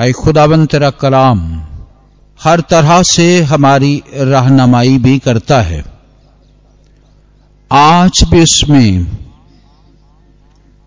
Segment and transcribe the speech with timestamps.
[0.00, 1.64] आए खुदावन तेरा कलाम,
[2.42, 5.84] हर तरह से हमारी रहनमाई भी करता है।
[7.72, 9.18] आज भी उसमें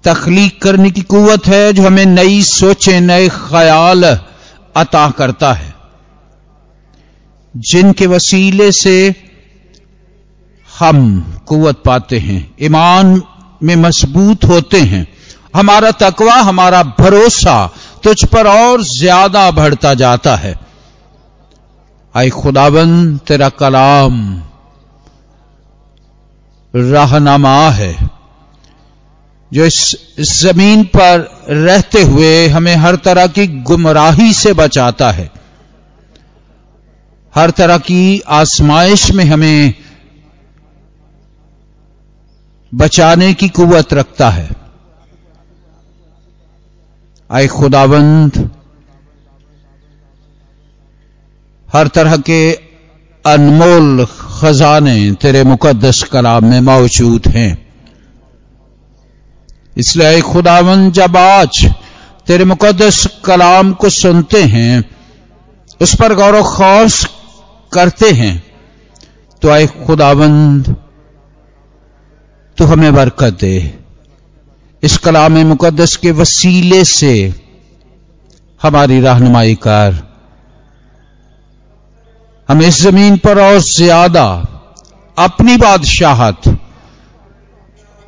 [0.03, 4.03] तखलीक करने की कुवत है जो हमें नई सोचें, नए ख्याल
[4.75, 5.75] अता करता है।
[7.57, 9.15] जिनके वसीले से
[10.79, 13.21] हम कुवत पाते हैं, ईमान
[13.63, 15.07] में मज़बूत होते हैं।
[15.55, 17.73] हमारा तकवा, हमारा भरोसा
[18.03, 20.59] तुझ पर और ज़्यादा बढ़ता जाता है।
[22.15, 24.43] आई खुदावन, तेरा कलाम
[26.75, 28.09] रहनमा है।
[29.51, 35.31] जो इस ज़मीन पर रहते हुए हमें हर तरह की गुमराही से बचाता है।
[37.35, 39.73] हर तरह की आसमाइश में हमें
[42.73, 44.60] बचाने की कुवत रखता है।
[47.31, 48.37] आए खुदाबंद।
[51.67, 52.41] हर तरह के
[53.25, 57.51] अनमोल खजाने तेरे मुकदस कलाम में मौजूद हैं।
[59.77, 61.65] इसलिए आए खुदावन जब आज
[62.27, 64.83] तेरे मुकदस कलाम को सुनते हैं,
[65.79, 67.05] उस पर गौरव खौस
[67.71, 68.43] करते हैं
[69.41, 70.75] तो आए खुदावंद
[72.57, 73.80] तो हमें बरकत दे।
[74.83, 77.13] इस कलाम मुकदस के वसीले से
[78.61, 79.95] हमारी रहनुमाई कर।
[82.49, 84.25] हम इस ज़मीन पर और ज़्यादा
[85.17, 86.47] अपनी बादशाहत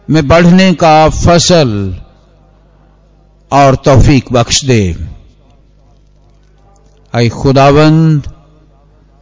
[0.07, 1.73] में बढ़ने का फ़सल
[3.52, 4.83] और तौफीक बख्श दे।
[7.13, 8.31] आई खुदावंद,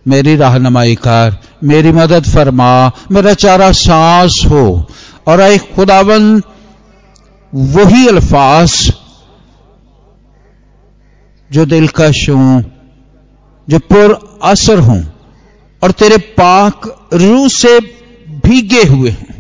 [0.05, 4.65] मेरी रहनुमाई कर, मेरी मदद फरमा, मेरा चारा सांस हो।
[5.27, 6.43] और आई खुदावंद
[7.53, 8.73] वही अल्फाज
[11.49, 12.63] जो दिलकश हूँ
[13.67, 15.01] जो पुर असर हूँ
[15.81, 17.79] और तेरे पाक रूह से
[18.39, 19.33] भीगे हुए हूँ,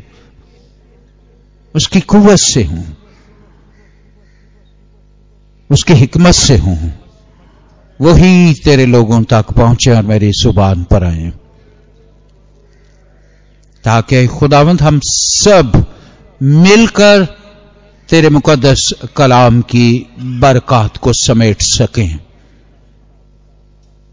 [1.75, 2.85] उसकी कुवत से हूँ,
[5.69, 6.77] उसकी हिकमत से हूँ,
[7.99, 11.29] वही तेरे लोगों तक पहुँचे और मेरी ज़ुबान पर आए।
[13.83, 15.85] ताकि खुदावंत हम सब
[16.41, 17.27] मिलकर
[18.11, 22.19] तेरे मुकदस कलाम की बरकत को समेट सकें।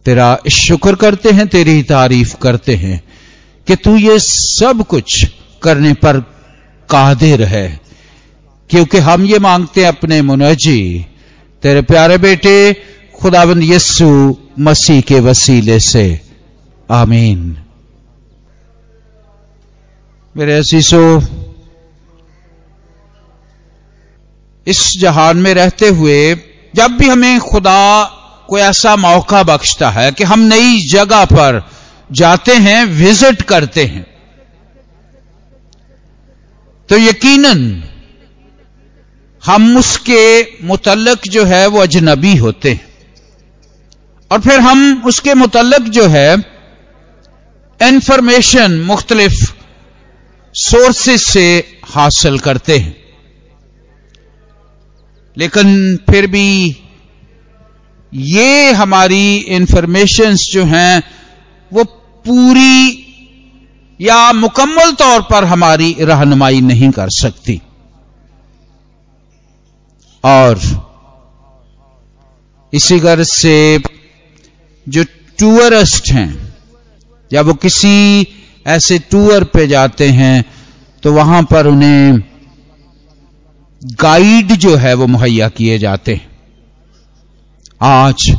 [0.05, 3.05] तेरा शुक्र करते हैं, तेरी तारीफ़ करते हैं
[3.67, 5.27] कि तू ये सब कुछ
[5.63, 6.21] करने पर
[6.91, 7.81] कादिर है।
[8.71, 11.07] क्योंकि हम ये मांगते हैं अपने मुनजी,
[11.63, 12.77] तेरे प्यारे बेटे
[13.21, 16.21] खुदाबंद यस्सु मसीह के वसीले से।
[16.91, 17.57] आमीन।
[20.37, 21.23] मेरे असीसो
[24.69, 26.35] इस जहान में रहते हुए,
[26.75, 28.05] जब भी हमें खुदा
[28.49, 31.63] को ऐसा मौका बख्शता है कि हम नई जगह पर
[32.11, 34.07] जाते हैं, विज़िट करते हैं
[36.89, 37.83] तो यकीनन
[39.43, 40.23] हम उसके
[40.65, 42.87] मुतलक जो है, वो अजनबी होते हैं।
[44.31, 46.35] और फिर हम उसके मुतलक जो है
[47.81, 49.45] इंफॉर्मेशन मुख्तलिफ़
[50.55, 51.47] सोर्सेस से
[51.87, 52.97] हासिल करते हैं।
[55.39, 56.77] लेकिन फिर भी
[58.13, 61.03] ये हमारी इंफॉर्मेशंस जो हैं,
[61.73, 61.85] वो
[62.25, 63.05] पूरी
[64.01, 67.61] या मुकम्मल तौर पर हमारी रहनुमाई नहीं कर सकती।
[70.25, 70.61] और
[72.73, 73.57] इसी गर्ज से
[74.87, 75.05] जो
[75.39, 76.55] टूरिस्ट हैं,
[77.31, 78.27] या वो किसी
[78.67, 80.45] ऐसे टूर पे जाते हैं
[81.03, 82.19] तो वहाँ पर उन्हें
[83.83, 86.27] गाइड जो है वो मुहैया किए जाते हैं।
[87.83, 88.37] आज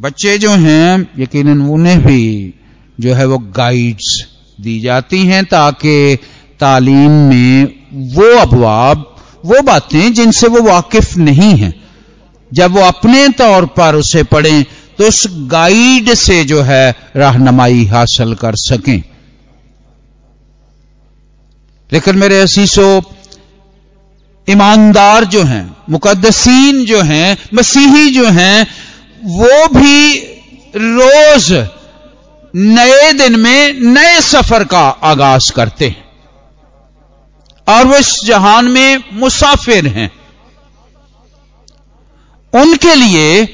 [0.00, 2.54] बच्चे जो हैं, यकीनन उन्हें भी
[3.00, 4.26] जो है वो गाइड्स
[4.60, 6.18] दी जाती हैं ताकि
[6.60, 11.74] तालीम में वो अबवाब, वो बातें जिनसे वो वाकिफ नहीं हैं,
[12.52, 14.64] जब वो अपने तौर पर उसे पढ़ें
[14.98, 19.02] तो उस गाइड से जो है रहनुमाई हासिल कर सकें।
[21.92, 23.00] लेकिन मेरे असीसो
[24.50, 28.66] ईमानदार जो हैं मुकदसीन जो हैं, मसीही जो हैं,
[29.24, 30.18] वो भी
[30.76, 31.68] रोज
[32.56, 36.06] नए दिन में नए सफ़र का आगाज़ करते हैं।
[37.68, 40.12] और वो इस जहान में मुसाफिर हैं।
[42.54, 43.48] उनके लिए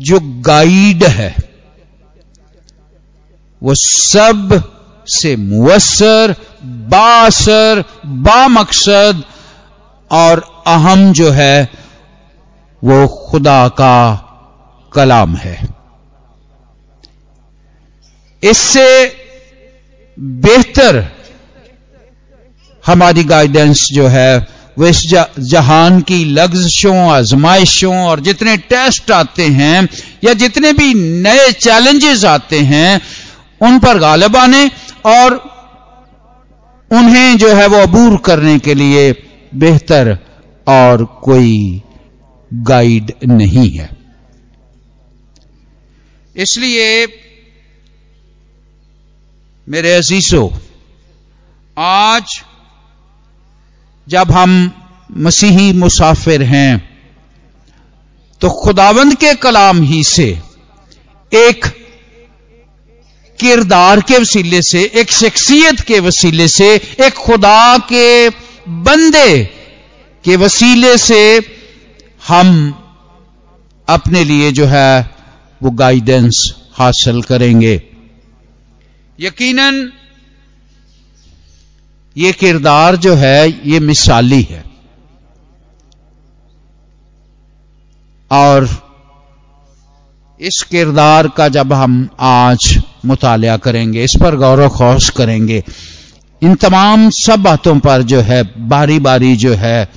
[0.00, 1.36] जो गाइड है,
[3.62, 5.36] वो सबसे
[6.64, 9.24] बासर बामकसद
[10.10, 11.70] और अहम जो है,
[12.84, 14.26] वो खुदा का
[14.94, 15.68] कलाम है।
[18.42, 19.16] इससे
[20.18, 21.12] बेहतर
[22.86, 24.46] हमारी गाइडेंस जो है,
[24.78, 25.06] वो इस
[25.38, 29.88] जहान की लग्जशों, आजमाइशों, और जितने टेस्ट आते हैं,
[30.24, 33.00] या जितने भी नए चैलेंजेस आते हैं,
[33.62, 34.70] उन पर गालब आने,
[35.04, 35.59] और
[36.90, 39.12] उन्हें जो है वो अबूर करने के लिए
[39.54, 40.16] बेहतर
[40.66, 41.82] और कोई
[42.50, 43.88] गाइड नहीं है।
[46.36, 47.06] इसलिए
[49.66, 50.48] मेरे अजीजों,
[51.76, 52.40] आज
[54.06, 54.52] जब हम
[55.18, 56.72] मसीही मुसाफिर हैं
[58.40, 60.26] तो खुदावंद के कलाम ही से
[61.32, 61.66] एक
[63.40, 68.28] किरदार के वसीले से, एक शख्सियत के वसीले से, एक खुदा के
[68.68, 69.44] बंदे
[70.24, 71.22] के वसीले से
[72.28, 72.50] हम
[73.88, 75.10] अपने लिए जो है
[75.62, 77.82] वो गाइडेंस हासिल करेंगे।
[79.20, 79.92] यकीनन
[82.16, 84.64] ये किरदार जो है, ये मिसाली है।
[88.30, 88.68] और
[90.40, 95.62] इस किरदार का जब हम आज मुताल करेंगे, इस पर गौरव खौश करेंगे।
[96.42, 99.88] इन तमाम सब बातों पर जो है बारी बारी जो है,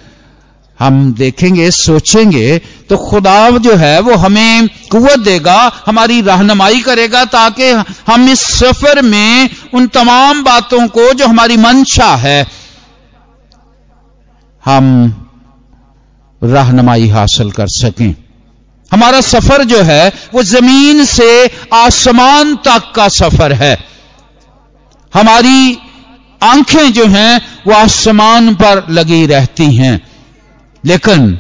[0.80, 2.58] हम देखेंगे, सोचेंगे
[2.90, 7.72] तो खुदा जो है, वो हमें कुत देगा, हमारी रहनुमाई करेगा, ताकि
[8.08, 12.46] हम इस सफ़र में उन तमाम बातों को, जो हमारी मंशा है,
[14.64, 14.86] हम
[16.42, 18.14] रहनुमाई हासिल कर सकें।
[18.94, 23.86] हमारा सफ़र जो है, वो ज़मीन से आसमान तक का सफ़र है।
[25.14, 25.80] हमारी
[26.44, 30.08] आँखें जो हैं, वो आसमान पर लगी रहती हैं।
[30.86, 31.40] लेकिन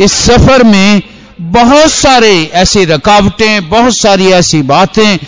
[0.00, 1.02] इस सफ़र में
[1.40, 5.18] बहुत सारे ऐसी रुकावटें, बहुत सारी ऐसी बातें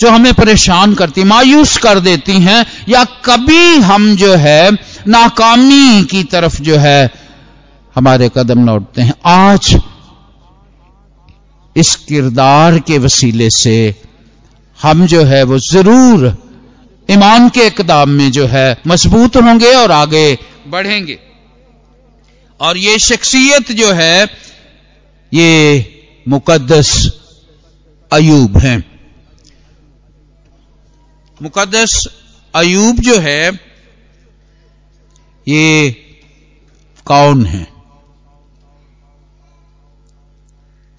[0.00, 4.70] जो हमें परेशान करती, मायूस कर देती हैं, या कभी हम जो है,
[5.08, 7.10] नाकामी की तरफ़ जो है,
[7.94, 9.76] हमारे कदम लौटते हैं। आज
[11.76, 13.94] इस किरदार के वसीले से
[14.82, 16.42] हम जो है वो ज़रूर
[17.10, 21.18] ईमान के इकदाम में जो है मज़बूत होंगे और आगे बढ़ेंगे।
[22.60, 24.24] और ये शख्सियत जो है,
[25.34, 25.48] ये
[26.28, 27.20] मुकदस
[28.12, 28.84] अयूब है।
[31.42, 32.08] मुकदस
[32.54, 33.52] अयूब जो है,
[35.48, 35.90] ये
[37.06, 37.75] कौन है?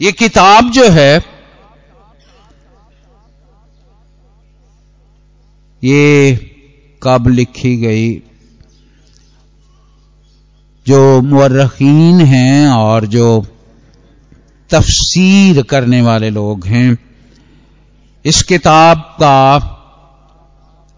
[0.01, 1.25] ये किताब जो है,
[5.83, 6.33] ये
[7.03, 8.13] कब लिखी गई?
[10.87, 13.45] जो मुर्रखीन हैं और जो
[14.69, 16.97] तफसीर करने वाले लोग हैं,
[18.25, 19.55] इस किताब का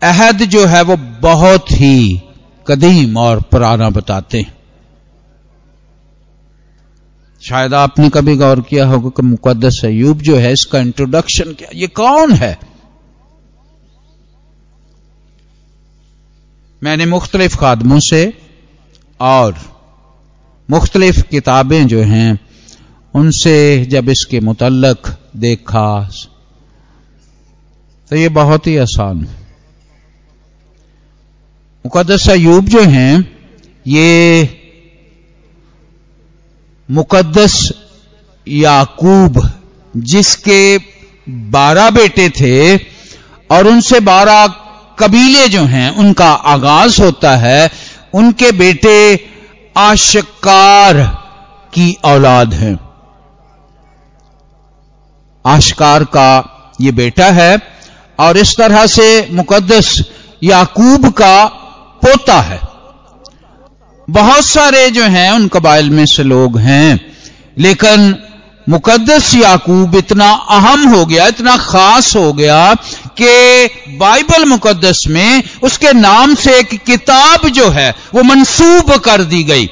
[0.04, 2.22] अहद जो है वो बहुत ही
[2.68, 4.58] कदीम और पुराना बताते हैं।
[7.50, 11.69] शायद आपने कभी गौर किया होगा कि मुकदस अयूब जो है, इसका इंट्रोडक्शन क्या?
[11.74, 12.57] ये कौन है?
[16.81, 18.22] मैंने मुख्तलिफ़ खादमों से
[19.19, 19.56] और
[20.69, 22.40] मुख्तलिफ़ किताबें जो हैं,
[23.13, 25.07] उनसे जब इसके मुतलक
[25.38, 25.90] देखा
[28.12, 29.18] तो ये बहुत ही आसान
[31.85, 33.14] मुकदस अयूब जो हैं,
[33.85, 34.44] ये
[36.92, 37.72] मुकद्दस
[38.48, 39.52] याकूब,
[39.98, 40.78] जिसके
[41.30, 42.78] बारह बेटे थे
[43.52, 44.48] और उनसे बारह
[45.00, 47.72] कबीले जो हैं, उनका आगाज़ होता है।
[48.14, 49.28] उनके बेटे
[49.78, 51.04] आशकार
[51.74, 52.80] की औलाद हैं।
[55.46, 57.60] आशकार का ये बेटा है
[58.19, 60.04] और इस तरह से मुकद्दस
[60.44, 61.46] याकूब का
[62.06, 62.69] पोता है।
[64.09, 67.18] बहुत सारे जो हैं, उन कबाइल में से लोग हैं।
[67.57, 68.16] लेकिन
[68.69, 72.75] मुकद्दस याकूब इतना अहम हो गया, इतना खास हो गया
[73.21, 73.66] कि
[73.97, 79.66] बाइबल मुकद्दस में उसके नाम से एक किताब जो है, वो मंसूब कर दी गई।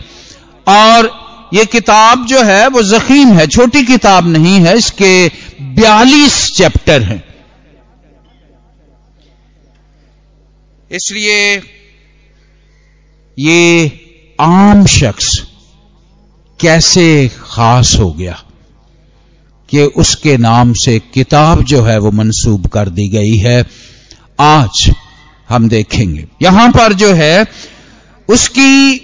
[0.67, 5.27] और ये किताब जो है, वो जखीम है, छोटी किताब नहीं है, इसके
[5.61, 7.23] बयालीस चैप्टर हैं।
[10.91, 11.55] इसलिए
[13.39, 14.03] ये
[14.41, 15.43] आम शख्स
[16.61, 18.41] कैसे खास हो गया
[19.69, 23.65] कि उसके नाम से किताब जो है वो मंसूब कर दी गई है।
[24.39, 24.91] आज
[25.49, 27.45] हम देखेंगे। यहाँ पर जो है,
[28.29, 28.97] उसकी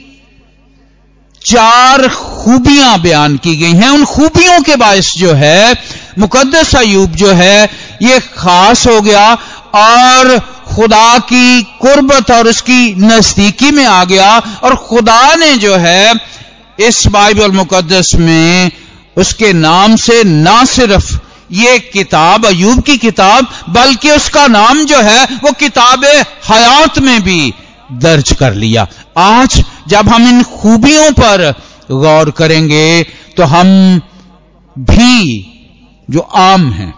[1.46, 5.76] चार खूबियाँ बयान की गई हैं। उन खूबियों के बायस जो है,
[6.20, 7.70] मुकद्दस अयूब जो है,
[8.02, 9.34] ये खास हो गया
[9.76, 16.14] और खुदा की कुर्बत और उसकी नजदीकी में आ गया और खुदा ने जो है,
[16.80, 18.72] इस बाइबल मुकदस में
[19.18, 21.14] उसके नाम से ना सिर्फ़
[21.52, 26.06] ये किताब अयूब की किताब, बल्कि उसका नाम जो है, वो किताब
[26.50, 27.54] हयात में भी
[27.94, 28.88] दर्ज कर लिया।
[29.18, 31.52] आज जब हम इन खूबियों पर
[31.92, 33.04] गौर करेंगे
[33.38, 33.68] तो हम
[34.76, 35.16] भी
[36.10, 36.94] जो आम हैं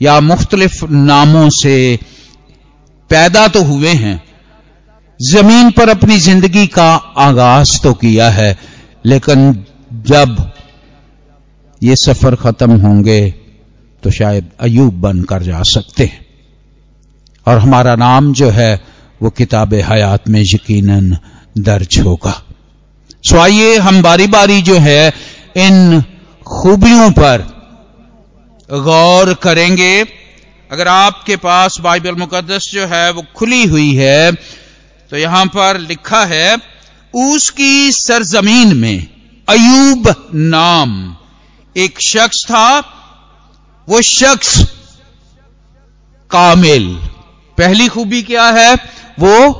[0.00, 1.98] या मुख्तलिफ़ नामों से
[3.10, 4.20] पैदा तो हुए हैं,
[5.20, 8.56] ज़मीन पर अपनी ज़िंदगी का आगाज़ तो किया है,
[9.04, 9.52] लेकिन
[10.06, 10.52] जब
[11.82, 13.20] ये सफ़र खत्म होंगे
[14.02, 16.24] तो शायद अयूब बनकर जा सकते हैं।
[17.46, 18.80] और हमारा नाम जो है,
[19.20, 21.16] वो किताब हयात में यकीनन
[21.58, 22.42] दर्ज होगा।
[23.24, 25.12] सो आइए, हम बारी बारी जो है,
[25.56, 26.02] इन
[26.46, 27.55] खूबियों पर
[28.68, 30.02] गौर करेंगे,
[30.70, 34.32] अगर आपके पास बाइबल मुकदस जो है वो खुली हुई है
[35.10, 36.56] तो यहाँ पर लिखा है
[37.14, 39.06] उसकी सरजमीन में
[39.48, 41.16] अयूब नाम
[41.76, 42.78] एक शख्स था,
[43.88, 44.56] वो शख्स
[46.30, 46.88] कामिल।
[47.58, 48.74] पहली खूबी क्या है?
[49.18, 49.52] वो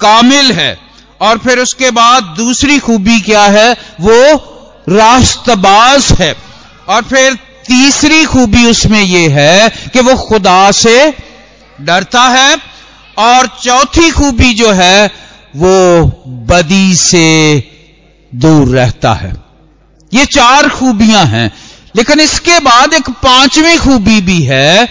[0.00, 0.78] कामिल है।
[1.20, 3.72] और फिर उसके बाद दूसरी खूबी क्या है?
[4.00, 4.20] वो
[4.88, 6.34] रास्तबाज है।
[6.88, 7.38] और फिर
[7.68, 10.96] तीसरी खूबी उसमें यह है कि वो खुदा से
[11.78, 12.56] डरता है
[13.18, 15.06] और चौथी खूबी जो है
[15.56, 16.04] वो
[16.48, 17.26] बदी से
[18.32, 19.32] दूर रहता है।
[20.12, 21.50] ये चार खूबियाँ हैं,
[21.96, 24.88] लेकिन इसके बाद एक पांचवी खूबी भी है,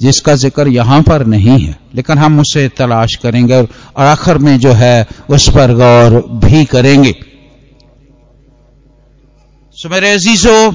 [0.00, 4.72] जिसका ज़िक्र यहाँ पर नहीं है, लेकिन हम उसे तलाश करेंगे और आखिर में जो
[4.74, 7.14] है उस पर गौर भी करेंगे।
[9.78, 10.72] सो मेरे अजीजो,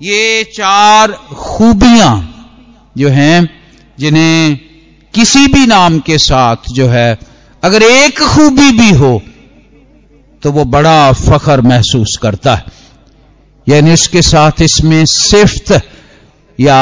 [0.00, 2.14] ये चार खूबियाँ
[2.96, 3.48] जो हैं,
[3.98, 4.56] जिन्हें
[5.14, 7.18] किसी भी नाम के साथ जो है,
[7.62, 9.20] अगर एक खूबी भी हो
[10.42, 12.64] तो वो बड़ा फखर महसूस करता है।
[13.66, 15.72] यानी उसके साथ इसमें सिफ्त
[16.58, 16.80] या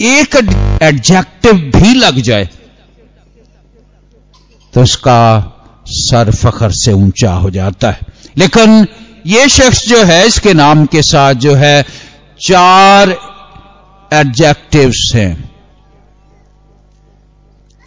[0.00, 0.36] एक
[0.82, 2.48] एडजेक्टिव भी लग जाए
[4.74, 5.20] तो उसका
[5.86, 8.00] सर फखर से ऊँचा हो जाता है।
[8.38, 8.86] लेकिन
[9.26, 11.82] ये शख्स जो है, इसके नाम के साथ जो है,
[12.40, 13.10] चार
[14.12, 15.50] एडजेक्टिव्स हैं।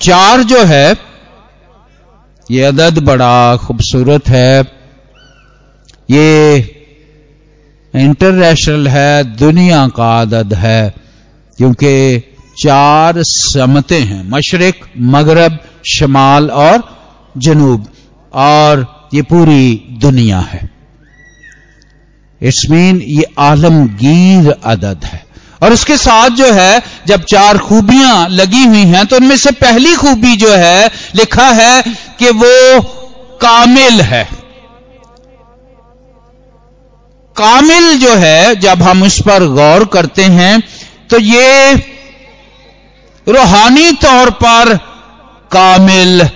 [0.01, 0.97] चार जो है,
[2.51, 4.63] ये अदद बड़ा खूबसूरत है,
[6.11, 6.57] ये
[7.95, 10.95] इंटरनेशनल है, दुनिया का अदद है,
[11.57, 12.19] क्योंकि
[12.63, 16.83] चार समते हैं, मशरक, मगरब, शमाल और
[17.37, 17.87] जनूब,
[18.33, 20.74] और ये पूरी दुनिया है।
[22.41, 25.23] इट्स मीन ये आलमगीर अदद है।
[25.61, 29.95] और उसके साथ जो है, जब चार खूबियाँ लगी हुई हैं तो उनमें से पहली
[29.95, 31.81] खूबी जो है, लिखा है
[32.19, 32.81] कि वो
[33.41, 34.23] कामिल है।
[37.35, 40.61] कामिल जो है, जब हम उस पर गौर करते हैं
[41.09, 41.73] तो ये
[43.27, 44.75] रूहानी तौर पर
[45.51, 46.29] कामिल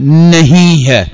[0.00, 1.04] नहीं है।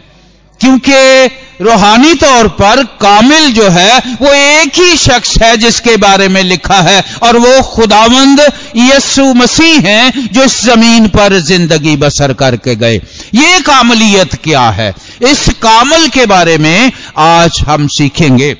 [0.60, 1.26] क्योंकि
[1.60, 6.80] रूहानी तौर पर कामिल जो है, वो एक ही शख्स है जिसके बारे में लिखा
[6.80, 8.40] है, और वो खुदावंद
[8.76, 12.96] यसु मसीह हैं जो इस ज़मीन पर ज़िंदगी बसर करके गए।
[13.34, 14.94] ये कामलियत क्या है?
[15.22, 18.56] इस कामल के बारे में आज हम सीखेंगे।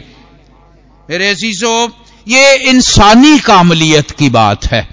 [1.10, 1.88] मेरे अजीजो,
[2.28, 4.88] ये इंसानी कामलियत की बात है।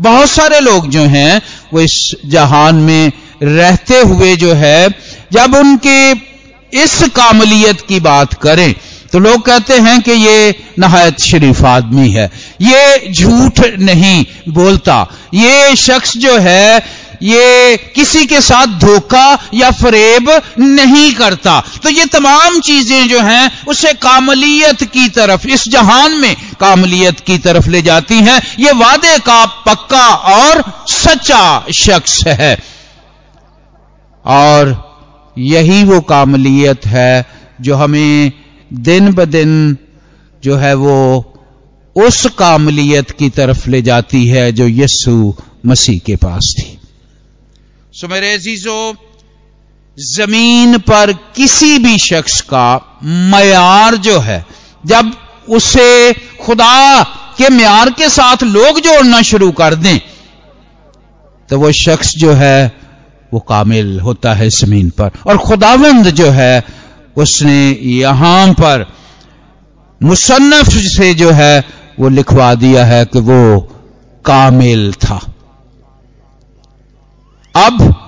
[0.00, 1.42] बहुत सारे लोग जो हैं,
[1.74, 4.88] वो इस जहान में रहते हुए जो है,
[5.32, 6.31] जब उनके
[6.72, 8.74] इस कामलियत की बात करें
[9.12, 15.76] तो लोग कहते हैं कि ये नहायत शरीफ आदमी है। ये झूठ नहीं बोलता। ये
[15.76, 16.76] शख्स जो है,
[17.22, 23.64] ये किसी के साथ धोखा या फरेब नहीं करता। तो ये तमाम चीज़ें जो हैं,
[23.66, 29.18] उसे कामलियत की तरफ़, इस जहान में कामलियत की तरफ़ ले जाती हैं। ये वादे
[29.18, 32.58] का पक्का और सच्चा शख्स है।
[34.24, 34.91] और
[35.36, 37.26] यही वो कामलियत है
[37.60, 38.32] जो हमें
[38.72, 39.76] दिन ब दिन
[40.42, 40.96] जो है वो
[41.96, 45.34] उस कामलियत की तरफ़ ले जाती है जो यस्सु
[45.66, 46.78] मसीह के पास थी।
[47.92, 48.94] सो मेरे अजीजो,
[49.96, 54.44] ज़मीन पर किसी भी शख्स का मैार जो है,
[54.86, 55.12] जब
[55.48, 57.02] उसे खुदा
[57.38, 59.98] के म्यार के साथ लोग जोड़ना शुरू कर दें
[61.48, 62.81] तो वो शख्स जो है
[63.32, 66.64] वो कामिल होता है ज़मीन पर। और खुदावंद जो है,
[67.16, 68.86] उसने यहाँ पर
[70.02, 71.64] मुसन्फ से जो है,
[72.00, 73.60] वो लिखवा दिया है कि वो
[74.24, 75.20] कामिल था।
[77.56, 77.98] अब,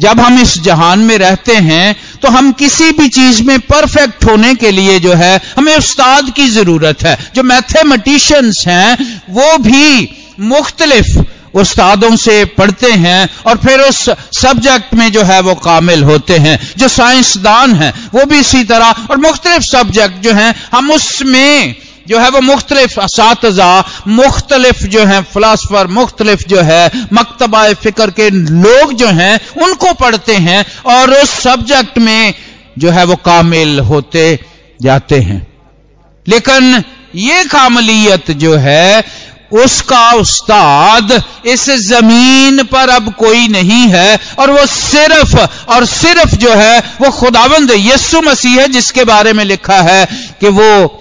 [0.00, 4.54] जब हम इस जहान में रहते हैं तो हम किसी भी चीज़ में परफेक्ट होने
[4.54, 11.23] के लिए जो है, हमें उस्ताद की ज़रूरत है। जो मैथमेटिशियंस हैं, वो भी मुख्तलिफ़
[11.54, 13.98] उस्तादों से पढ़ते हैं और फिर उस
[14.32, 19.06] सब्जेक्ट में जो है वो कामिल होते हैं, जो साइंसदान हैं, वो भी इसी तरह।
[19.10, 21.74] और मुख्तलिफ़ सब्जेक्ट जो हैं, हम उसमें
[22.08, 28.28] जो है वो मुख्तलिफ़ इसातजा मुख्तलिफ़ जो है फिलासफर, मुख्तलिफ़ जो है मकतबा फ़िक्र के
[28.30, 32.34] लोग जो हैं, उनको पढ़ते हैं और उस सब्जेक्ट में
[32.78, 34.40] जो है वो कामिल होते
[34.82, 35.46] जाते हैं।
[36.26, 36.82] लेकिन
[37.14, 39.04] ये कामलियत जो है
[39.52, 45.36] उसका उस्ताद इस ज़मीन पर अब कोई नहीं है, और वो सिर्फ़
[45.70, 50.04] और सिर्फ़ जो है, वो खुदावंद यस्सु मसीह है, जिसके बारे में लिखा है
[50.40, 51.00] कि वो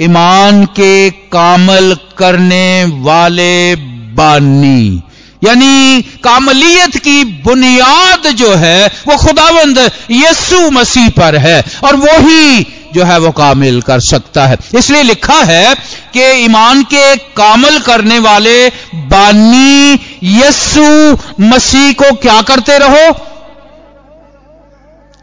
[0.00, 3.74] ईमान के कामल करने वाले
[4.14, 5.02] बानी,
[5.44, 9.78] यानी कामलियत की बुनियाद जो है, वो खुदावंद
[10.10, 15.02] यस्सु मसीह पर है, और वो ही जो है, वो कामिल कर सकता है। इसलिए
[15.02, 15.74] लिखा है
[16.18, 23.26] कि, ईमान के कामल करने वाले बानी यस्सु मसीह को क्या करते रहो?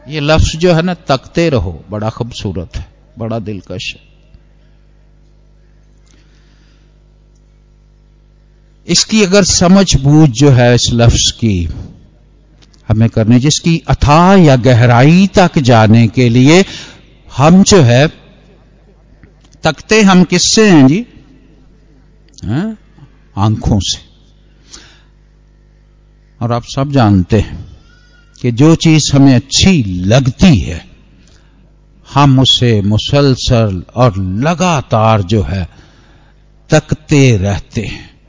[0.07, 2.85] ये लफ्ज जो है ना, तकते रहो। बड़ा खूबसूरत है,
[3.19, 4.13] बड़ा दिलकश है।
[8.87, 11.69] इसकी अगर समझ बूझ जो है इस लफ्ज की,
[12.87, 16.65] हमें करनी जिसकी अथा या गहराई तक जाने के लिए
[17.37, 18.22] हम जो है
[19.63, 21.05] तकते हम किससे हैं जी?
[22.45, 22.77] है?
[23.37, 23.99] आँखों से।
[26.41, 27.77] और आप सब जानते हैं
[28.41, 30.87] कि जो चीज़ हमें अच्छी लगती है,
[32.13, 35.69] हम उसे मुसलसल और लगातार जो है,
[36.69, 38.19] तकते रहते हैं,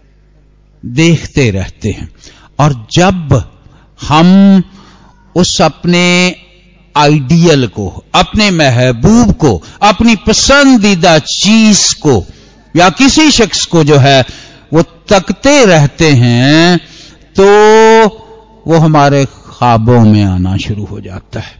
[0.84, 2.12] देखते रहते हैं।
[2.58, 3.50] और जब
[4.08, 4.62] हम
[5.36, 6.36] उस अपने
[6.96, 12.24] आइडियल को, अपने महबूब को, अपनी पसंदीदा चीज़ को,
[12.76, 14.24] या किसी शख्स को जो है,
[14.72, 16.78] वो तकते रहते हैं
[17.38, 17.46] तो
[18.66, 21.54] वो हमारे ख्वाबों में आना शुरू हो जाता है।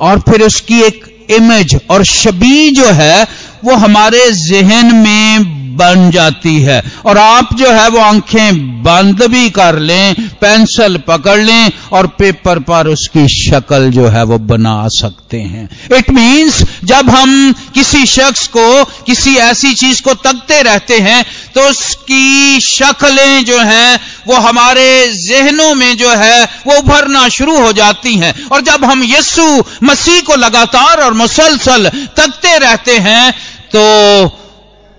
[0.00, 3.26] और फिर उसकी एक इमेज और शबी जो है,
[3.64, 9.48] वो हमारे जहन में बन जाती है। और आप जो है वो आँखें बंद भी
[9.50, 15.40] कर लें, पेंसिल पकड़ लें और पेपर पर उसकी शक्ल जो है वो बना सकते
[15.40, 21.24] हैं। इट मींस जब हम किसी शख्स को, किसी ऐसी चीज़ को तकते रहते हैं
[21.54, 24.88] तो उसकी शक्लें जो हैं वो हमारे
[25.18, 29.46] जहनों में जो है वो उभरना शुरू हो जाती हैं। और जब हम यस्सु
[29.82, 33.30] मसीह को लगातार और मुसलसल तकते रहते हैं
[33.68, 33.84] तो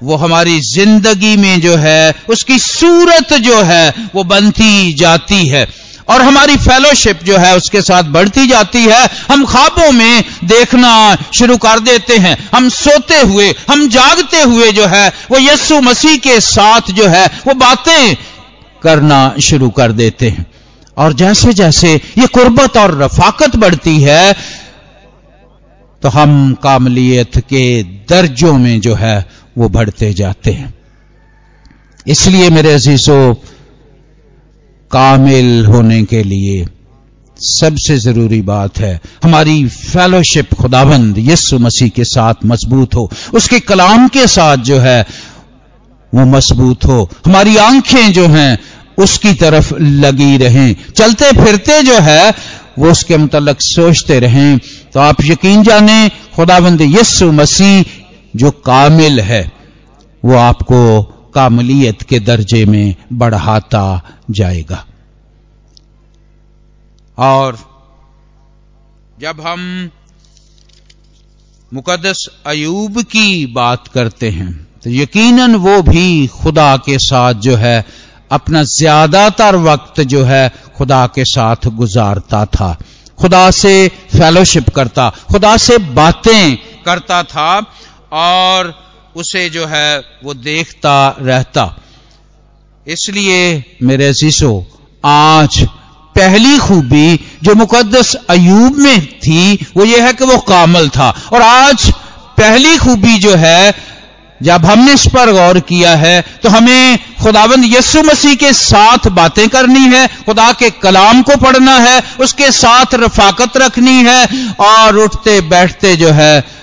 [0.03, 5.67] वो हमारी ज़िंदगी में जो है, उसकी सूरत जो है, वो बनती जाती है।
[6.09, 11.57] और हमारी फेलोशिप जो है, उसके साथ बढ़ती जाती है। हम ख्वाबों में देखना शुरू
[11.57, 16.39] कर देते हैं। हम सोते हुए, हम जागते हुए जो है, वो यस्सु मसीह के
[16.39, 18.15] साथ जो है, वो बातें
[18.83, 20.45] करना शुरू कर देते हैं।
[20.97, 24.35] और जैसे जैसे ये कुर्बत और रफाकत बढ़ती है
[26.01, 29.25] तो हम कामलियत के दर्जों में जो है
[29.57, 30.73] वो बढ़ते जाते हैं।
[32.07, 33.33] इसलिए मेरे अजीजों,
[34.91, 36.67] कामिल होने के लिए
[37.37, 44.07] सबसे ज़रूरी बात है, हमारी फेलोशिप खुदाबंद यस्सु मसीह के साथ मज़बूत हो। उसके कलाम
[44.07, 45.05] के साथ जो है,
[46.15, 48.59] वो मज़बूत हो। हमारी आँखें जो हैं,
[48.97, 52.33] उसकी तरफ़ लगी रहें। चलते फिरते जो है,
[52.79, 54.59] वो उसके मुतलक सोचते रहें।
[54.93, 57.98] तो आप यकीन जाने, खुदाबंद यस्सु मसीह
[58.33, 59.41] जो कामिल है,
[60.23, 61.01] वो आपको
[61.35, 63.85] कामलियत के दर्जे में बढ़ाता
[64.31, 64.85] जाएगा।
[67.17, 67.57] और
[69.17, 69.89] जब हम
[71.71, 74.51] मुकदस अयूब की बात करते हैं
[74.83, 77.85] तो यकीनन वो भी खुदा के साथ जो है,
[78.31, 82.77] अपना ज़्यादातर वक्त जो है, खुदा के साथ गुजारता था।
[83.19, 87.59] खुदा से फेलोशिप करता, खुदा से बातें करता था
[88.11, 88.73] और
[89.15, 91.75] उसे जो है वो देखता रहता।
[92.87, 94.51] इसलिए मेरे शीशो
[95.03, 95.61] आज
[96.15, 101.41] पहली खूबी जो मुकदस अयूब में थी, वो ये है कि वो कामल था। और
[101.41, 101.91] आज
[102.37, 103.73] पहली खूबी जो है,
[104.41, 109.47] जब हमने इस पर गौर किया है तो हमें खुदाबंद यस्सु मसीह के साथ बातें
[109.49, 115.39] करनी है, खुदा के कलाम को पढ़ना है, उसके साथ रफाकत रखनी है, और उठते
[115.41, 116.58] बैठते जो है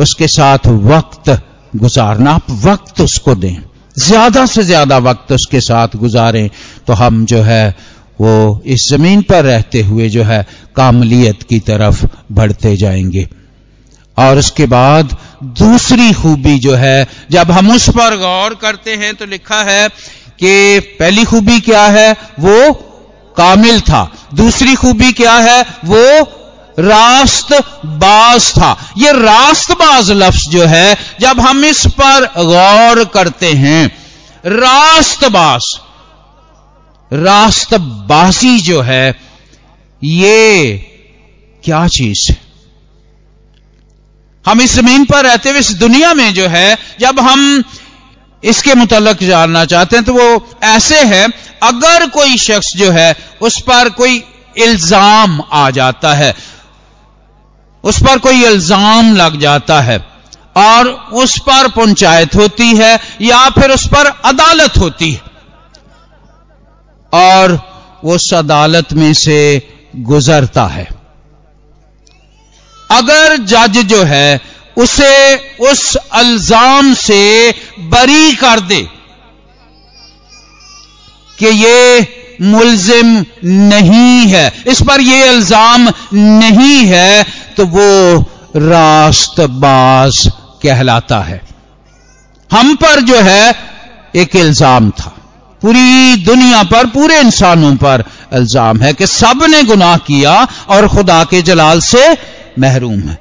[0.00, 1.30] उसके साथ वक्त
[1.76, 3.56] गुजारना। आप वक्त उसको दें।
[3.96, 6.48] ज़्यादा से ज़्यादा वक्त उसके साथ गुजारें
[6.86, 7.76] तो हम जो है,
[8.20, 13.28] वो इस ज़मीन पर रहते हुए जो है, कामलियत की तरफ़ बढ़ते जाएँगे।
[14.16, 15.16] और उसके बाद
[15.58, 19.88] दूसरी खूबी जो है, जब हम उस पर गौर करते हैं तो लिखा है
[20.38, 22.12] कि पहली खूबी क्या है?
[22.40, 22.72] वो
[23.36, 24.02] कामिल था।
[24.34, 25.60] दूसरी खूबी क्या है?
[25.84, 26.24] वो
[26.78, 33.86] रास्तबाज था। ये रास्तबाज लफ्ज जो है, जब हम इस पर गौर करते हैं
[34.46, 35.78] रास्तबाज
[37.10, 39.16] रास्तबाजी जो है,
[40.02, 40.76] ये
[41.64, 42.38] क्या चीज़ है?
[44.44, 47.62] हम इस ज़मीन पर रहते हुए, इस दुनिया में जो है, जब हम
[48.42, 51.26] इसके मुतलक जानना चाहते हैं तो वो ऐसे है,
[51.62, 54.22] अगर कोई शख्स जो है, उस पर कोई
[54.58, 56.34] इल्ज़ाम आ जाता है
[57.84, 59.98] उस पर कोई इल्ज़ाम लग जाता है
[60.58, 65.28] और उस पर पंचायत होती है या फिर उस पर अदालत होती है।
[67.12, 67.58] और
[68.04, 69.40] उस अदालत में से
[69.96, 70.88] गुजरता है।
[72.90, 74.40] अगर जज जो है
[74.76, 77.50] उसे उस अल्जाम से
[77.90, 78.80] बरी कर दे
[81.38, 82.06] कि ये
[82.42, 83.06] मुलजिम
[83.44, 87.24] नहीं है, इस पर यह इल्ज़ाम नहीं है
[87.60, 88.18] तो वो
[88.56, 90.26] रास्तबाज
[90.62, 91.40] कहलाता है।
[92.50, 93.54] हम पर जो है,
[94.16, 95.10] एक इल्ज़ाम था।
[95.62, 101.42] पूरी दुनिया पर, पूरे इंसानों पर इल्ज़ाम है कि सबने गुनाह किया और खुदा के
[101.42, 102.16] जलाल से
[102.58, 103.18] महरूम है।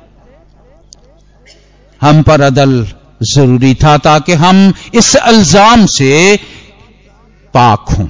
[2.01, 2.87] हम पर अदल
[3.23, 6.39] ज़रूरी था ताकि हम इस इल्ज़ाम से
[7.53, 8.07] पाक हों।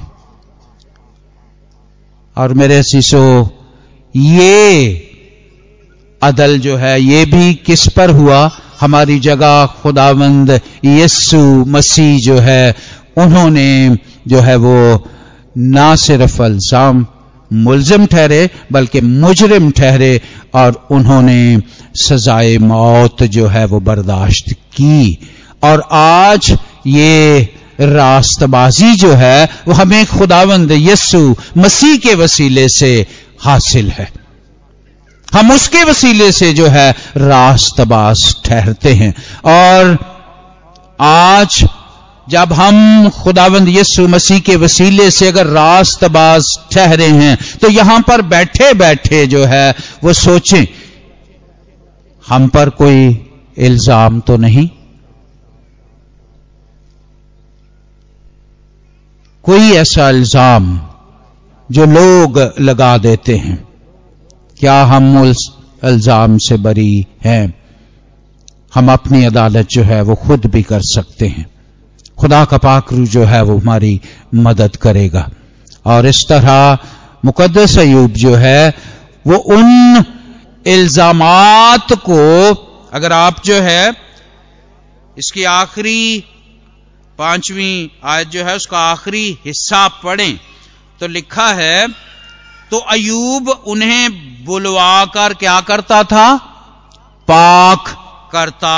[2.38, 3.26] और मेरे शीशो
[4.16, 5.06] ये
[6.22, 8.52] अदल जो है, ये भी किस पर हुआ?
[8.80, 12.76] हमारी जगह खुदावंद यस्सु मसीह जो है,
[13.18, 15.08] उन्होंने जो है वो
[15.58, 17.08] ना सिर्फ़ अल्जाम
[17.54, 20.22] मुलजिम ठहरे, बल्कि मुजरिम ठहरे
[20.54, 21.60] और उन्होंने
[21.96, 25.20] सजाए मौत जो है वो बर्दाश्त की।
[25.64, 27.40] और आज ये
[27.82, 33.08] रास्तबाजी जो है, वो हमें खुदावंद यस्सु मसीह के वसीले से
[33.40, 34.29] हासिल है।
[35.34, 39.14] हम उसके वसीले से जो है रास्तबाज ठहरते हैं।
[39.48, 39.98] और
[41.02, 41.64] आज
[42.28, 48.22] जब हम खुदावंद यस्सु मसीह के वसीले से अगर रास्तबाज ठहरे हैं तो यहाँ पर
[48.24, 49.70] बैठे बैठे जो है
[50.04, 50.66] वो सोचें,
[52.24, 53.08] हम पर कोई
[53.60, 54.68] इल्ज़ाम तो नहीं?
[59.44, 60.80] कोई ऐसा इल्ज़ाम
[61.70, 63.58] जो लोग लगा देते हैं?
[64.60, 67.54] क्या हम उस इल्ज़ाम से बरी हैं?
[68.74, 71.46] हम अपनी अदालत जो है वो खुद भी कर सकते हैं।
[72.20, 74.02] खुदा का पाकरू जो है वो हमारी
[74.36, 75.30] मदद करेगा।
[75.86, 76.78] और इस तरह
[77.26, 78.74] मुकदस अयूब जो है,
[79.28, 80.04] वो उन
[80.68, 81.20] इल्ज़ाम
[82.00, 82.54] को,
[82.94, 83.94] अगर आप जो है,
[85.18, 86.24] इसकी आखिरी
[87.18, 90.40] पांचवी आयत जो है, उसका आखिरी हिस्सा पढ़ें
[91.00, 92.09] तो लिखा है
[92.72, 96.36] तो अयूब उन्हें बुलवाकर क्या करता था?
[97.28, 97.88] पाक
[98.34, 98.76] करता।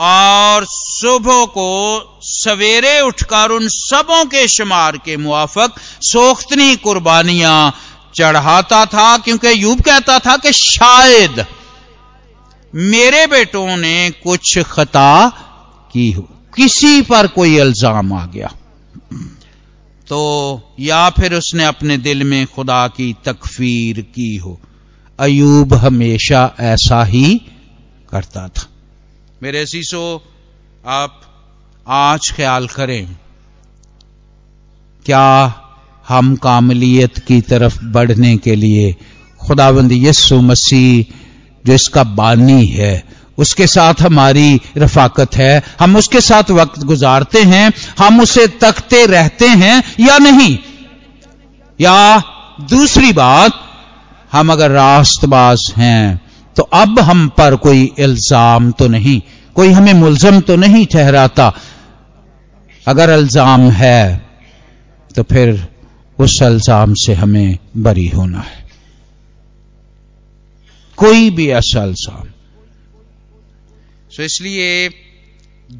[0.00, 7.74] और सुबह को सवेरे उठकर उन सबों के शुमार के मुआफक सोख्तनी कुर्बानियाँ
[8.14, 11.44] चढ़ाता था, क्योंकि यूब कहता था कि शायद
[12.74, 15.28] मेरे बेटों ने कुछ खता
[15.92, 16.22] की हो।
[16.56, 18.50] किसी पर कोई इल्ज़ाम आ गया।
[20.10, 24.60] तो या फिर उसने अपने दिल में खुदा की तकफीर की हो।
[25.18, 27.40] अयूब हमेशा ऐसा ही
[28.10, 28.66] करता था।
[29.42, 30.22] मेरे शीशो
[30.86, 31.20] आप
[31.86, 33.16] आज ख्याल करें,
[35.06, 35.54] क्या
[36.08, 38.96] हम कामलियत की तरफ़ बढ़ने के लिए
[39.40, 41.14] खुदाबंद यस्सु मसीह,
[41.64, 43.07] जो इसका बानी है
[43.38, 49.48] उसके साथ हमारी रफाकत है। हम उसके साथ वक्त गुजारते हैं। हम उसे तकते रहते
[49.56, 50.58] हैं या नहीं?
[51.78, 52.22] या
[52.70, 53.64] दूसरी बात,
[54.32, 56.20] हम अगर रास्तबाज हैं
[56.56, 59.20] तो अब हम पर कोई इल्ज़ाम तो नहीं,
[59.56, 61.52] कोई हमें मुलजम तो नहीं ठहराता।
[62.86, 64.28] अगर इल्ज़ाम है
[65.10, 65.66] तो फिर
[66.18, 68.66] उस इल्ज़ाम से हमें बरी होना है।
[70.98, 72.26] कोई भी ऐसा इल्ज़ाम
[74.10, 74.88] सो इसलिए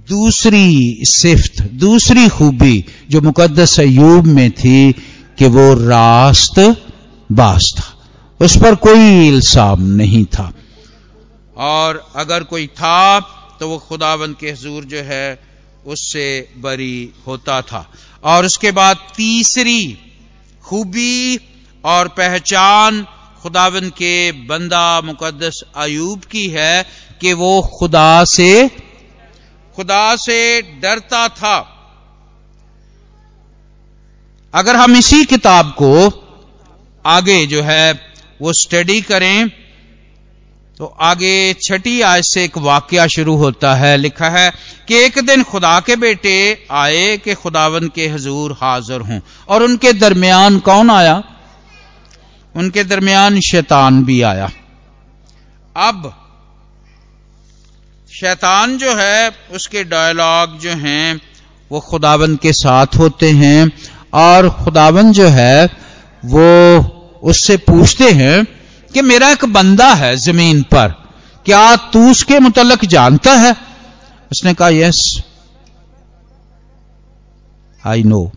[0.09, 4.93] दूसरी सिफ्त, दूसरी खूबी जो मुकदस अयूब में थी
[5.39, 6.59] कि वो रास्त
[7.33, 7.95] बास था।
[8.41, 10.53] उस पर कोई इल्साम नहीं था।
[11.57, 13.21] और अगर कोई था
[13.61, 15.39] तो वो खुदाबंद के हजूर जो है,
[15.87, 17.91] उससे बरी होता था।
[18.25, 19.99] और उसके बाद तीसरी
[20.63, 21.41] खूबी
[21.85, 23.07] और पहचान
[23.43, 26.87] खुदावन के बंदा मुकदस अयूब की है
[27.21, 28.69] कि वो खुदा से
[29.77, 31.57] खुदा से डरता था।
[34.55, 35.93] अगर हम इसी किताब को
[37.07, 37.93] आगे जो है,
[38.43, 39.51] वो स्टडी करें
[40.79, 44.51] तो आगे छठी आय से एक वाक्य शुरू होता है, लिखा है
[44.89, 49.93] कि एक दिन खुदा के बेटे आए कि खुदावन के हजूर हाजिर हों। और उनके
[49.93, 51.23] दरमियान कौन आया?
[52.57, 54.51] उनके दरमियान शैतान भी आया।
[55.77, 56.28] अब
[58.21, 61.21] शैतान जो है, उसके डायलॉग जो हैं,
[61.71, 63.73] वो खुदावन के साथ होते हैं
[64.15, 65.67] और खुदावन जो है,
[66.25, 66.79] वो
[67.23, 68.45] उससे पूछते हैं
[68.95, 70.89] कि मेरा एक बंदा है ज़मीन पर,
[71.47, 73.57] क्या तू उसके मुतलक जानता है?
[74.31, 75.23] उसने कहा यस
[77.87, 78.33] आई नो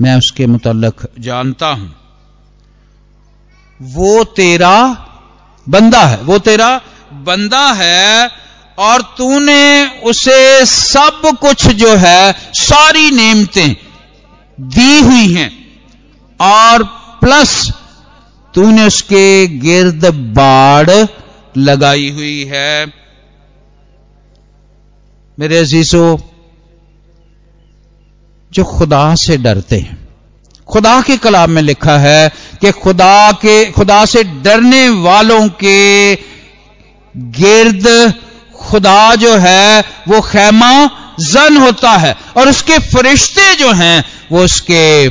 [0.00, 1.94] मैं उसके मुतलक जानता हूँ।
[3.80, 4.74] वो तेरा
[5.68, 6.80] बंदा है, वो तेरा
[7.12, 8.30] बंदा है
[8.78, 13.76] और तूने उसे सब कुछ जो है, सारी नेमतें
[14.60, 15.62] दी हुई हैं।
[16.40, 16.82] और
[17.20, 17.72] प्लस
[18.54, 21.06] तूने उसके गिर्द बाढ़
[21.56, 22.86] लगाई हुई है।
[25.38, 26.18] मेरे अजीजों,
[28.52, 30.08] जो खुदा से डरते हैं,
[30.68, 32.28] खुदा के कलाम में लिखा है
[32.60, 36.14] कि खुदा के, खुदा से डरने वालों के
[37.16, 38.14] गिर्द
[38.60, 45.10] खुदा जो है, वो खैमा जन होता है और उसके फरिश्ते जो हैं, वो उसके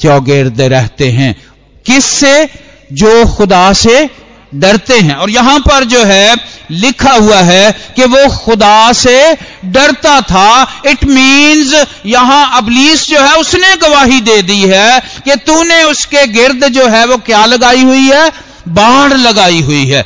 [0.00, 1.42] चौगिर्द रहते हैं।
[1.86, 2.66] किससे?
[2.92, 4.10] जो खुदा से
[4.54, 6.36] डरते हैं। और यहाँ पर जो है,
[6.70, 13.34] लिखा हुआ है कि वो खुदा से डरता था। इट मींस यहाँ अबलीस जो है,
[13.36, 18.10] उसने गवाही दे दी है कि तूने उसके गिर्द जो है, वो क्या लगाई हुई
[18.10, 18.32] है?
[18.68, 20.04] बाढ़ लगाई हुई है।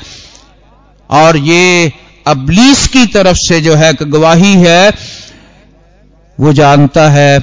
[1.11, 1.93] और ये
[2.27, 4.93] अबलीस की तरफ़ से जो है गवाही है,
[6.39, 7.39] वो जानता है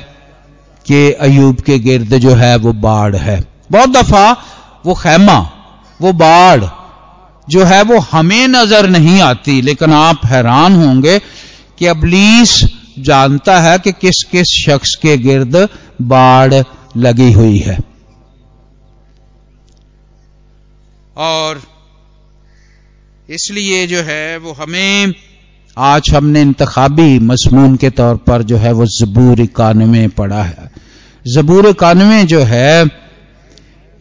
[0.86, 4.32] कि अयूब के गिर्द जो है वो बाढ़ है। बहुत दफ़ा
[4.86, 5.38] वो खैमा,
[5.99, 6.63] वो बाढ़
[7.47, 11.19] जो है वो हमें नज़र नहीं आती, लेकिन आप हैरान होंगे
[11.80, 12.62] कि अबलीस
[12.99, 15.67] जानता है कि किस किस शख्स के गिर्द
[16.01, 16.53] बाढ़
[16.97, 17.77] लगी हुई है।
[21.17, 21.62] और
[23.30, 25.13] इसलिए जो है वो हमें
[25.78, 30.72] आज हमने इंतबी मजमून के तौर पर जो है वो जबूर इकानवे पढ़ा है।
[31.28, 32.86] जबूर इकानवे जो है,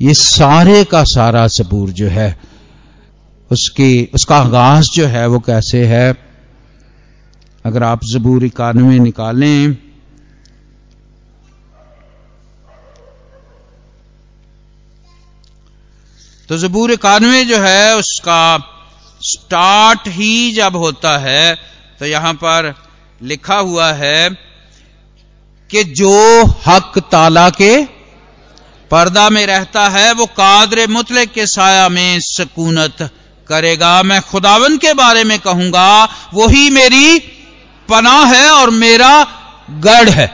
[0.00, 2.40] ये सारे का सारा जबूर जो है,
[3.50, 6.16] उसकी, उसका आगाज़ जो है वो कैसे है?
[7.64, 9.74] अगर आप जबूर इकानवे निकालें
[16.48, 18.72] तो जबूर इकानवे जो है उसका
[19.26, 21.54] स्टार्ट ही जब होता है
[22.00, 22.74] तो यहाँ पर
[23.22, 24.28] लिखा हुआ है
[25.70, 27.84] कि जो हक ताला के
[28.90, 32.96] पर्दा में रहता है, वो कादर मुतले के साया में सकूनत
[33.48, 37.18] करेगा। मैं खुदावन के बारे में कहूँगा, वही मेरी
[37.88, 39.26] पनाह है और मेरा
[39.70, 40.28] गढ़ है।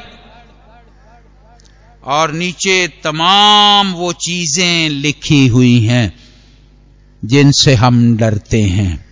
[2.05, 6.22] और नीचे तमाम वो चीज़ें लिखी हुई हैं।
[7.25, 9.05] जिनसे हम डरते हैं।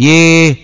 [0.00, 0.56] ये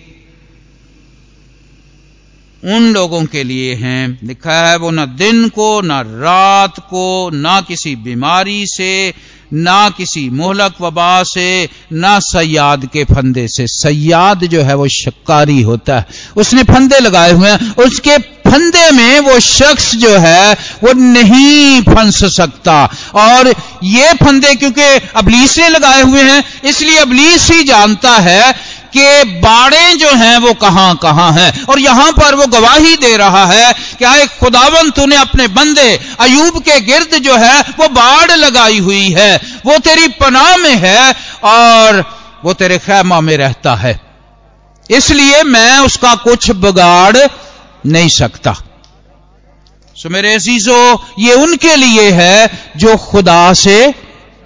[2.65, 7.63] उन लोगों के लिए हैं। लिखा है, वो न दिन को, न रात को, न
[7.67, 9.13] किसी बीमारी से,
[9.53, 15.61] ना किसी मोहलक वबा से, ना सयाद के फंदे से। सयाद जो है, वो शक्कारी
[15.61, 16.05] होता है।
[16.37, 18.17] उसने फंदे लगाए हुए हैं। उसके
[18.49, 22.83] फंदे में वो शख्स जो है, वो नहीं फंस सकता।
[23.15, 24.81] और ये फंदे क्योंकि
[25.15, 28.51] अबलीस ने लगाए हुए हैं, इसलिए अबलीस ही जानता है
[28.95, 33.45] कि बाड़े जो हैं, वो कहाँ कहाँ हैं। और यहाँ पर वो गवाही दे रहा
[33.45, 38.79] है कि आए खुदावन तूने अपने बंदे अयूब के गिर्द जो है, वो बाढ़ लगाई
[38.79, 39.35] हुई है।
[39.65, 42.03] वो तेरी पनाह में है और
[42.45, 43.99] वो तेरे खैमा में रहता है।
[44.89, 47.17] इसलिए मैं उसका कुछ बिगाड़
[47.85, 48.53] नहीं सकता।
[49.95, 53.93] सो मेरे अजीजो, ये उनके लिए है जो खुदा से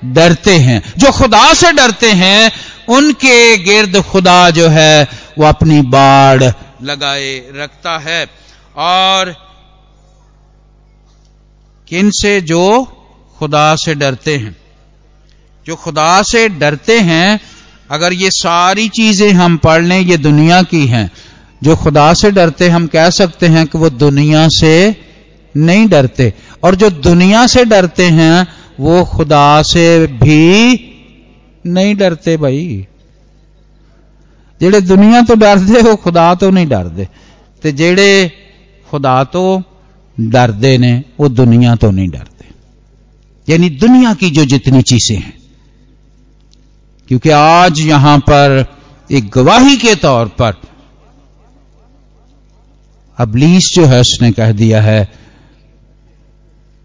[0.06, 2.52] डरते हैं। जो खुदा से डरते हैं,
[2.89, 6.43] उनके गिर्द खुदा जो है, वो अपनी बाढ़
[6.84, 8.30] लगाए रखता है।
[8.78, 9.36] और
[11.88, 12.41] किन से?
[12.41, 12.84] जो
[13.39, 14.58] खुदा से डरते हैं।
[15.67, 17.39] जो खुदा से डरते हैं,
[17.91, 21.12] अगर ये सारी चीज़ें हम पढ़ लें, ये दुनिया की हैं
[21.63, 24.73] जो खुदा से डरते, हम कह सकते हैं कि वो दुनिया से
[25.56, 28.47] नहीं डरते। और जो दुनिया से डरते हैं,
[28.80, 30.80] वो खुदा से भी
[31.65, 32.88] नहीं डरते भाई।
[34.62, 37.08] जेड़े दुनिया तो डरते, वो खुदा तो नहीं डरते।
[37.63, 38.32] ते जेड़े
[38.88, 39.62] खुदा तो
[40.17, 42.45] डरते ने, वो दुनिया तो नहीं डरते।
[43.47, 45.34] यानी दुनिया की जो जितनी चीज़ें हैं,
[47.08, 48.65] क्योंकि आज यहाँ पर
[49.10, 50.62] एक गवाही के तौर पर
[53.23, 55.01] अबलीस जो है, उसने कह दिया है,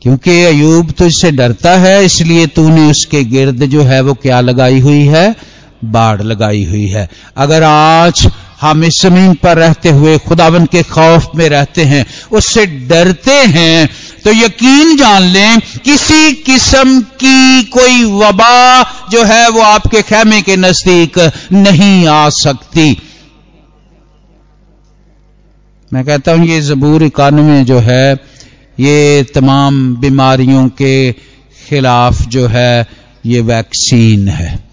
[0.03, 5.07] क्योंकि अयूब तुझसे डरता है, इसलिए तूने उसके गिर्द जो है, वो क्या लगाई हुई
[5.07, 5.35] है?
[5.87, 8.29] बाढ़ लगाई हुई है। अगर आज
[8.61, 13.89] हम इस ज़मीन पर रहते हुए खुदावन के खौफ में रहते हैं, उससे डरते हैं
[14.25, 20.57] तो यकीन जान लें, किसी किस्म की कोई वबा जो है, वो आपके खेमे के
[20.57, 21.19] नज़दीक
[21.53, 22.97] नहीं आ सकती।
[25.93, 28.21] मैं कहता हूँ, ये जबूर इकानवे जो है,
[28.81, 31.13] ये तमाम बीमारियों के
[31.69, 32.87] खिलाफ जो है,
[33.27, 34.68] ये वैक्सीन है।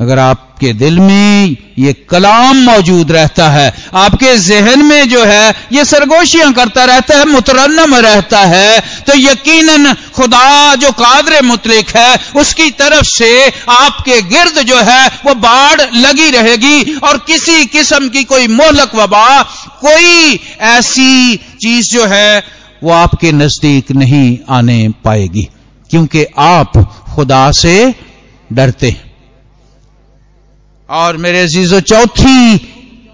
[0.00, 5.84] अगर आपके दिल में ये कलाम मौजूद रहता है, आपके जहन में जो है ये
[5.84, 12.70] सरगोशियाँ करता रहता है मुतरनम रहता है तो यकीनन खुदा जो कादर मुतलिक है, उसकी
[12.72, 13.30] तरफ़ से
[13.70, 19.42] आपके गिर्द जो है वो बाढ़ लगी रहेगी और किसी किस्म की कोई मोहलक वबा,
[19.80, 22.42] कोई ऐसी चीज़ जो है
[22.82, 25.48] वो आपके नज़दीक नहीं आने पाएगी,
[25.90, 26.78] क्योंकि आप
[27.14, 27.94] खुदा से
[28.50, 29.05] डरते हैं।
[30.90, 32.58] और मेरे अजीजों, चौथी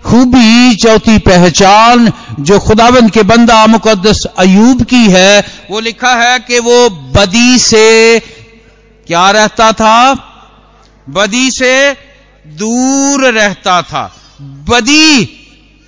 [0.07, 6.59] खूबी, चौथी पहचान जो खुदाबंद के बंदा मुकदस अयूब की है, वो लिखा है कि
[6.59, 8.21] वो बदी से
[9.07, 10.15] क्या रहता था?
[11.11, 11.93] बदी से
[12.47, 15.39] दूर रहता था। बदी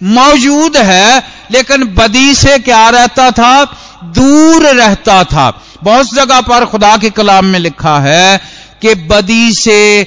[0.02, 3.64] मौजूद है, लेकिन बदी से क्या रहता था?
[4.04, 8.40] दूर रहता था। बहुत जगह पर खुदा के कलाम में लिखा है
[8.82, 10.04] कि बदी से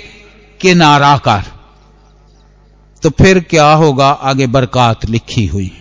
[0.62, 1.57] किनारा कर।
[3.04, 4.10] तो फिर क्या होगा?
[4.10, 5.72] आगे बरकत लिखी हुई।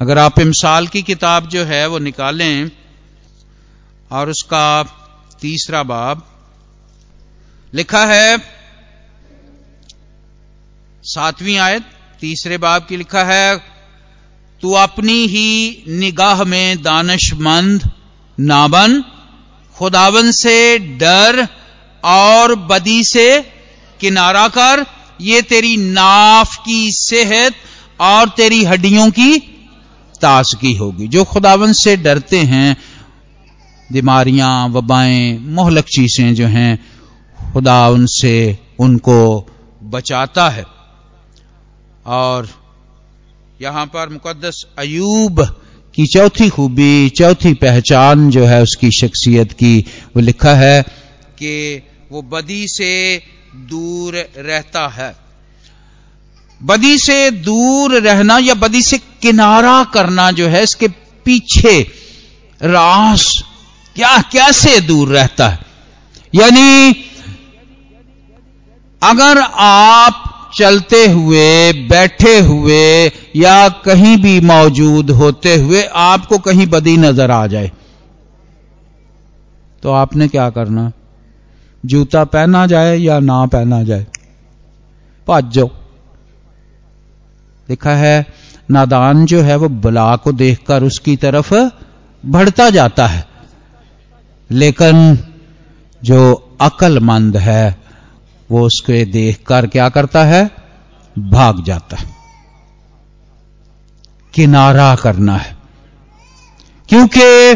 [0.00, 2.70] अगर आप इमसाल की किताब जो है वो निकालें
[4.10, 4.82] और उसका
[5.40, 6.26] तीसरा बाब
[7.74, 8.38] लिखा है,
[11.04, 11.84] सातवीं आयत,
[12.20, 13.58] तीसरे बाब की लिखा है,
[14.62, 17.90] तू अपनी ही निगाह में दानशमंद
[18.40, 19.00] नाबन
[19.76, 21.46] खुदावन से डर
[22.04, 23.28] और बदी से
[24.00, 24.84] किनारा कर
[25.20, 27.54] ये तेरी नाफ की सेहत
[28.00, 29.38] और तेरी हड्डियों की
[30.20, 32.76] ताजगी होगी। जो खुदावन से डरते हैं,
[33.92, 36.78] बीमारियाँ, वबाएँ, मोहलक चीज़ें जो हैं,
[37.52, 39.46] खुदा उनसे उनको
[39.82, 40.64] बचाता है।
[42.06, 42.48] और
[43.62, 45.42] यहाँ पर मुकदस अयूब
[45.94, 49.78] की चौथी खूबी, चौथी पहचान जो है उसकी शख्सियत की,
[50.16, 50.82] वो लिखा है
[51.38, 51.82] कि
[52.12, 53.22] वो बदी से
[53.54, 55.14] दूर रहता है।
[56.60, 60.88] बदी से दूर रहना या बदी से किनारा करना जो है, इसके
[61.26, 61.80] पीछे
[62.60, 63.44] रास
[63.96, 65.58] क्या कैसे दूर रहता है?
[66.34, 66.94] यानी,
[69.02, 70.26] अगर आप
[70.58, 77.46] चलते हुए, बैठे हुए या कहीं भी मौजूद होते हुए आपको कहीं बदी नज़र आ
[77.46, 77.70] जाए
[79.82, 80.90] तो आपने क्या करना?
[81.86, 84.06] जूता पहना जाए या ना पहना जाए।
[85.28, 85.70] भज जाओ।
[87.70, 88.26] लिखा है,
[88.70, 91.54] नादान जो है वो बला को देखकर उसकी तरफ़
[92.26, 93.26] बढ़ता जाता है।
[94.50, 95.18] लेकिन
[96.04, 97.80] जो अकलमंद है,
[98.50, 100.50] वो उसके देखकर क्या करता है?
[101.18, 102.10] भाग जाता है।
[104.34, 105.56] किनारा करना है।
[106.88, 107.54] क्योंकि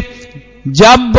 [0.65, 1.13] जब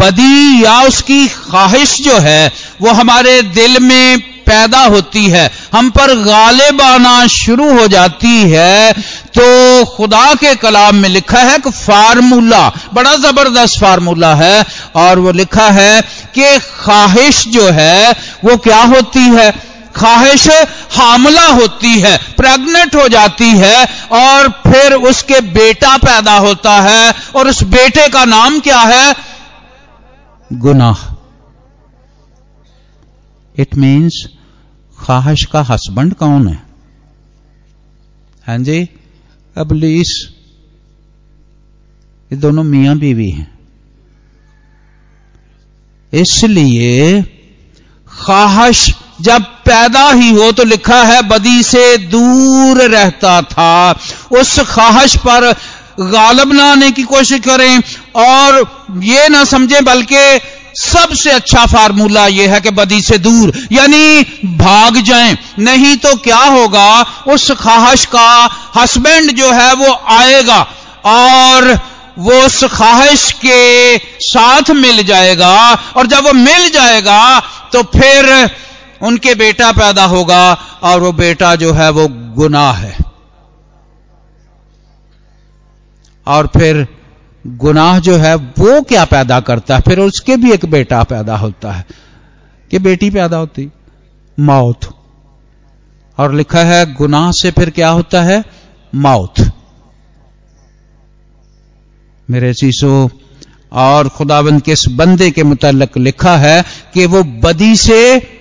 [0.00, 6.14] बदी या उसकी ख्वाहिश जो है, वो हमारे दिल में पैदा होती है, हम पर
[6.24, 8.92] गालिब आना शुरू हो जाती है
[9.36, 14.64] तो खुदा के कलाम में लिखा है कि फार्मूला, बड़ा ज़बरदस्त फार्मूला है,
[14.96, 16.00] और वो लिखा है
[16.34, 18.12] कि ख्वाहिश जो है,
[18.44, 19.52] वो क्या होती है?
[19.96, 20.48] ख्वाहिश,
[20.92, 27.48] हामला होती है प्रेग्नेंट हो जाती है, और फिर उसके बेटा पैदा होता है, और
[27.48, 29.14] उस बेटे का नाम क्या है?
[30.52, 31.04] गुनाह।
[33.58, 34.26] इट मीन्स
[34.98, 36.62] ख्वाहिश का हस्बैंड कौन है?
[38.46, 38.88] हाँ जी
[39.56, 40.10] अबलीस
[42.30, 43.58] ये दोनों मियाँ बीवी हैं।
[46.12, 47.22] इसलिए
[48.06, 53.98] ख्वाहिश जब पैदा ही हो तो लिखा है, बदी से दूर रहता था।
[54.32, 55.52] उस ख्वाहिश पर
[56.02, 57.82] गालब ना आने की कोशिश करें।
[58.16, 58.64] और
[59.02, 60.40] ये ना समझें, बल्कि
[60.74, 64.22] सबसे अच्छा फार्मूला यह है कि बदी से दूर, यानी
[64.56, 68.28] भाग जाएँ। नहीं तो क्या होगा, उस ख्वाहिश का
[68.76, 70.60] हस्बैंड जो है वो आएगा
[71.06, 71.78] और
[72.18, 75.56] वो उस ख्वाहिश के साथ मिल जाएगा।
[75.96, 77.40] और जब वो मिल जाएगा
[77.72, 78.48] तो फिर
[79.02, 82.98] उनके बेटा पैदा होगा और वो बेटा जो है वो गुनाह है।
[86.26, 86.88] और फिर
[87.46, 89.80] गुनाह जो है वो क्या पैदा करता है?
[89.80, 91.86] फिर उसके भी एक बेटा पैदा होता है।
[92.70, 93.70] कि बेटी पैदा होती,
[94.40, 94.98] मौत।
[96.18, 98.44] और लिखा है, गुनाह से फिर क्या होता है?
[98.94, 99.34] मौत।
[102.30, 103.10] मेरे शीशो
[103.72, 108.32] और खुदाबंद के इस बंदे के मुतलक लिखा है कि वो बदी से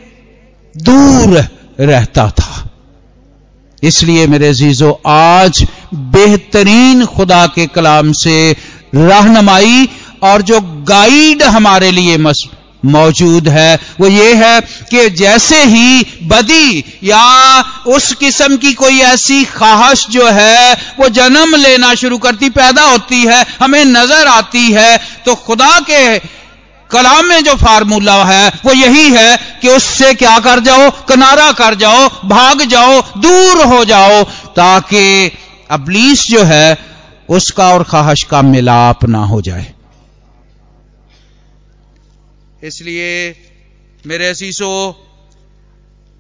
[0.76, 1.38] दूर
[1.80, 2.64] रहता था।
[3.84, 8.36] इसलिए मेरे जीजो आज बेहतरीन खुदा के कलाम से
[8.96, 9.88] रहनमाई
[10.24, 10.60] और जो
[10.90, 14.60] गाइड हमारे लिए मौजूद है, वो ये है
[14.90, 21.56] कि जैसे ही बदी या उस किस्म की कोई ऐसी ख्वाहिश जो है, वो जन्म
[21.56, 26.18] लेना शुरू करती, पैदा होती है, हमें नज़र आती है तो खुदा के
[26.92, 31.76] कलाम में जो फार्मूला है, वो यही है कि उससे क्या कर जाओ, किनारा कर
[31.76, 34.24] जाओ, भाग जाओ, दूर हो जाओ,
[34.56, 35.32] ताकि
[35.72, 36.78] अबलीस जो है,
[37.30, 39.74] उसका और ख्वाहिश का मिलाप ना हो जाए।
[42.64, 43.36] इसलिए
[44.06, 44.72] मेरे असीसो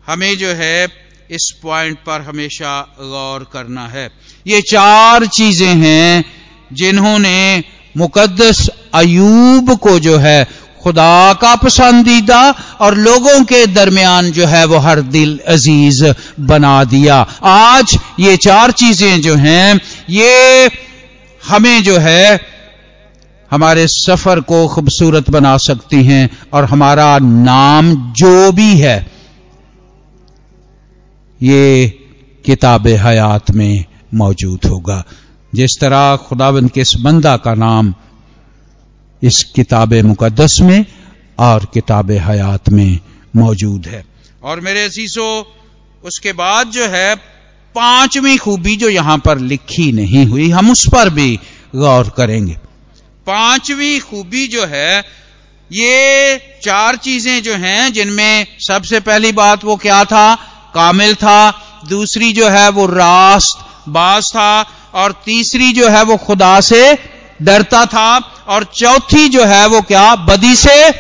[0.07, 0.88] हमें जो है,
[1.32, 4.11] इस पॉइंट पर हमेशा गौर करना है।
[4.47, 6.26] ये चार चीज़ें हैं,
[6.74, 7.63] जिन्होंने
[7.97, 10.43] मुकद्दस अयूब को जो है
[10.83, 12.41] खुदा का पसंदीदा
[12.79, 16.03] और लोगों के दरमियान जो है वो हर दिल अज़ीज़
[16.39, 19.79] बना दिया। आज ये चार चीज़ें जो हैं,
[20.09, 20.69] ये
[21.43, 22.39] हमें जो है
[23.51, 28.97] हमारे सफ़र को खूबसूरत बना सकती हैं और हमारा नाम जो भी है,
[31.41, 31.87] ये
[32.45, 35.03] किताब हयात में मौजूद होगा।
[35.53, 37.93] जिस तरह खुदाबंद के इस बंदा का नाम
[39.24, 40.86] इस किताब मुकदस में
[41.39, 42.99] और किताब हयात में
[43.36, 44.05] मौजूद है।
[44.43, 45.55] और मेरे असीसो
[46.03, 47.16] उसके बाद जो है,
[47.76, 51.39] पांचवी खूबी जो यहाँ पर लिखी नहीं हुई, हम उस पर भी
[51.76, 52.53] गौर करेंगे।
[53.28, 54.99] पांचवी खूबी जो है,
[55.72, 60.36] ये चार चीज़ें जो हैं, जिनमें सबसे पहली बात वो क्या था?
[60.74, 61.51] कामिल था।
[61.89, 64.61] दूसरी जो है, वो रास्त, बाज था।
[64.93, 68.17] और तीसरी जो है, वो खुदा से डरता था
[68.47, 70.15] और चौथी जो है वो क्या?
[70.15, 70.91] बदी से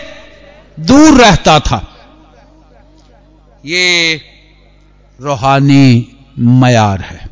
[0.79, 1.87] दूर रहता था।
[3.65, 4.21] ये
[5.21, 6.07] रूहानी
[6.39, 7.29] मयार है।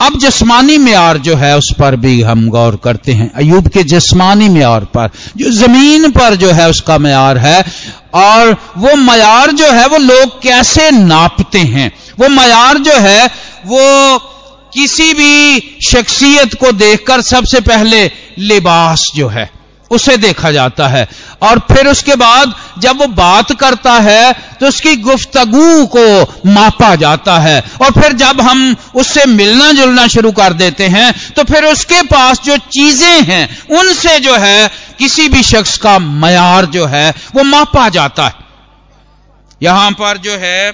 [0.00, 4.48] अब जस्मानी म्यार जो है उस पर भी हम गौर करते हैं। अयूब के जस्मानी
[4.48, 7.64] म्यार पर, जो ज़मीन पर जो है उसका म्यार है
[8.14, 11.92] और वो म्यार जो है वो लोग कैसे नापते हैं?
[12.20, 13.26] वो म्यार जो है
[13.66, 14.18] वो
[14.72, 18.04] किसी भी शख्सियत को देखकर सबसे पहले
[18.40, 19.50] लिबास जो है,
[19.90, 21.08] उसे देखा जाता है।
[21.42, 27.38] और फिर उसके बाद जब वो बात करता है तो उसकी गुफ्तगु को मापा जाता
[27.38, 32.02] है। और फिर जब हम उससे मिलना जुलना शुरू कर देते हैं तो फिर उसके
[32.04, 37.42] पास जो चीज़ें हैं, उनसे जो है, किसी भी शख्स का मयार जो है, वो
[37.44, 38.34] मापा जाता है।
[39.60, 40.70] यहाँ पर जो है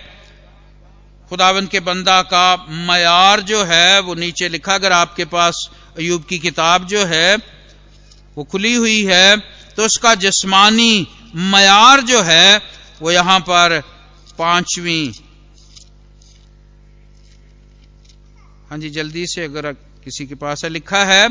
[1.31, 2.57] खुदावंत के बंदा का
[2.87, 5.69] मयार जो है, वो नीचे लिखा, अगर आपके पास
[5.99, 7.37] अयूब की किताब जो है,
[8.37, 9.37] वो खुली हुई है
[9.77, 12.61] तो उसका जिस्मानी मयार जो है,
[13.01, 13.81] वो यहाँ पर
[14.39, 15.13] पांचवी।
[18.71, 19.73] हाँ जी, जल्दी से अगर
[20.05, 21.29] किसी के पास है लिखा है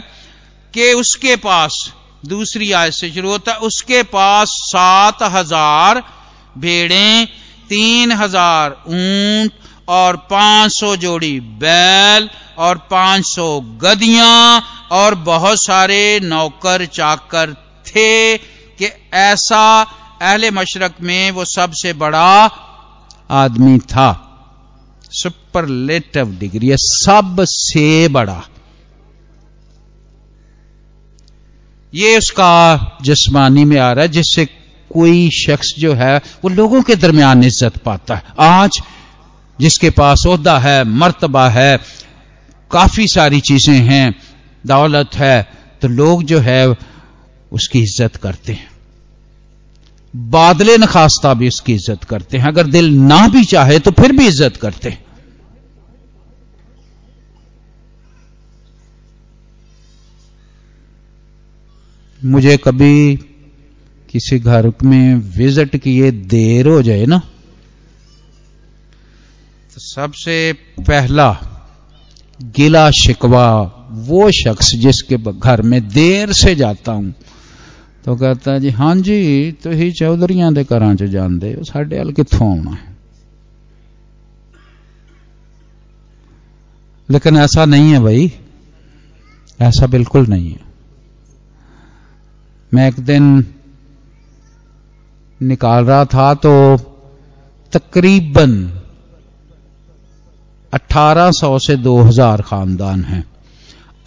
[0.73, 1.93] कि उसके पास,
[2.25, 6.03] दूसरी आय से शुरू होता है, उसके पास सात हज़ार
[6.57, 7.27] भेड़ें,
[7.69, 16.19] तीन हज़ार ऊँट और पाँच सौ जोड़ी बैल और पाँच सौ गदियाँ और बहुत सारे
[16.19, 17.53] नौकर चाकर
[17.87, 19.81] थे कि ऐसा
[20.21, 22.49] अहले मशरक में वो सबसे बड़ा
[23.33, 24.21] आदमी था।
[25.11, 28.41] सुपरलेटिव डिग्री है, सबसे बड़ा।
[31.93, 34.45] ये उसका जिस्मानी में आ रहा है, जिससे
[34.91, 38.79] कोई शख्स जो है वो लोगों के दरमियान इज़्ज़त पाता है। आज
[39.59, 41.77] जिसके पास अहदा है, मर्तबा है,
[42.71, 44.15] काफ़ी सारी चीज़ें हैं,
[44.63, 45.47] दौलत है
[45.81, 46.65] तो लोग जो है
[47.51, 48.69] उसकी इज़्ज़त करते हैं।
[50.13, 54.27] बादले नखास्ता भी उसकी इज़्ज़त करते हैं। अगर दिल ना भी चाहे तो फिर भी
[54.27, 55.03] इज़्ज़त करते हैं।
[62.19, 63.15] मुझे कभी
[64.09, 67.21] किसी घर में विज़िट किए देर हो जाए ना
[69.95, 71.31] सबसे पहला
[72.41, 73.47] गिला शिकवा,
[73.89, 77.13] वो शख्स जिसके घर में देर से जाता हूँ
[78.05, 82.11] तो कहता जी, हाँ जी तो ही चौधरिया के घर च जाते हो साढ़े हल
[82.11, 82.95] कितों आना है?
[87.09, 88.31] लेकिन ऐसा नहीं है भाई,
[89.59, 90.61] ऐसा बिल्कुल नहीं है।
[92.73, 93.45] मैं एक दिन
[95.41, 96.77] निकाल रहा था तो
[97.73, 98.81] तकरीबन
[100.73, 103.25] 1800 से 2000 खानदान हैं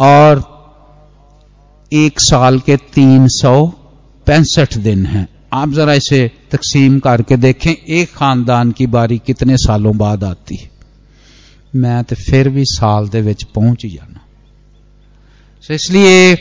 [0.01, 0.59] और
[1.93, 3.67] एक साल के तीन सौ
[4.27, 9.97] पैंसठ दिन हैं। आप जरा इसे तकसीम करके देखें, एक खानदान की बारी कितने सालों
[9.97, 10.71] बाद आती है।
[11.77, 14.21] मैं तो फिर भी साल विच पहुँच ही जाना।
[15.69, 16.39] तो इसलिए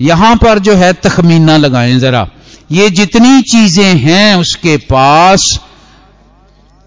[0.00, 2.30] यहाँ पर जो है तखमीना लगाएँ जरा।
[2.72, 5.60] ये जितनी चीज़ें हैं उसके पास,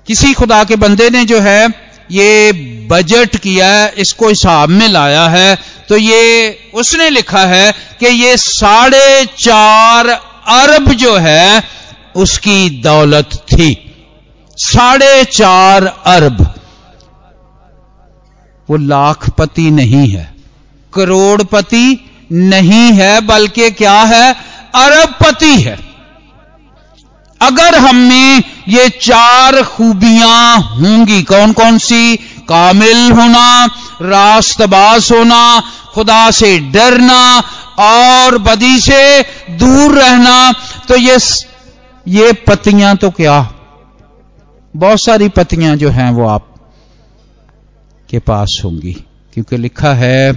[0.07, 1.80] किसी खुदा के बंदे ने जो है
[2.11, 2.51] ये
[2.87, 5.55] बजट किया है, इसको हिसाब में लाया है
[5.89, 11.63] तो ये उसने लिखा है कि ये साढ़े चार अरब जो है,
[12.15, 13.69] उसकी दौलत थी।
[14.57, 16.41] साढ़े चार अरब।
[18.69, 20.33] वो लाखपति नहीं है।
[20.93, 21.85] करोड़पति
[22.31, 24.33] नहीं है, बल्कि क्या है?
[24.75, 25.77] अरबपति है।
[27.41, 32.17] अगर हम में ये चार खूबियाँ होंगी। कौन कौन सी?
[32.49, 33.65] कामिल होना,
[34.01, 35.63] रास्तबाज होना,
[35.93, 37.43] खुदा से डरना
[37.79, 40.53] और बदी से दूर रहना।
[40.87, 41.17] तो ये
[42.07, 43.53] ये पतियाँ तो क्या?
[44.75, 46.47] बहुत सारी पतियाँ जो हैं वो आप
[48.09, 48.93] के पास होंगी।
[49.33, 50.33] क्योंकि लिखा है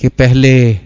[0.00, 0.80] कि पहले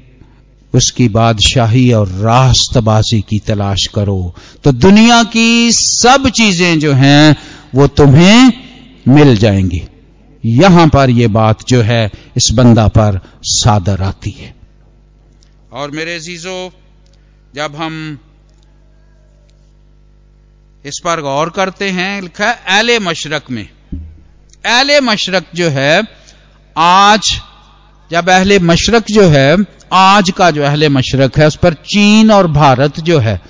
[0.75, 7.37] उसकी बादशाही और रास्तबाजी की तलाश करो। तो दुनिया की सब चीज़ें जो हैं,
[7.75, 8.53] वो तुम्हें
[9.09, 9.83] मिल जाएँगी।
[10.45, 14.55] यहाँ पर यह बात जो है, इस बंदा पर सादर आती है।
[15.73, 16.73] और मेरे जीजो
[17.55, 18.19] जब हम
[20.87, 23.69] इस पर गौर करते हैं, लिखा है एले मशरक में।
[24.67, 26.03] एले मशरक जो है,
[26.79, 27.41] आज
[28.11, 29.57] जब अहले मशरक जो है
[29.93, 33.43] आज का जो अहले मशरक है, उस पर चीन और भारत जो है,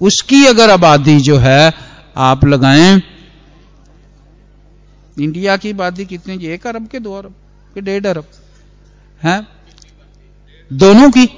[0.00, 1.72] उसकी अगर आबादी जो है,
[2.16, 3.02] आप लगाएँ,
[5.20, 6.46] इंडिया की आबादी कितनी जी?
[6.46, 7.34] एक अरब के दो अरब
[7.74, 8.24] के डेढ़ अरब,
[9.22, 9.46] है?
[10.72, 11.28] दोनों की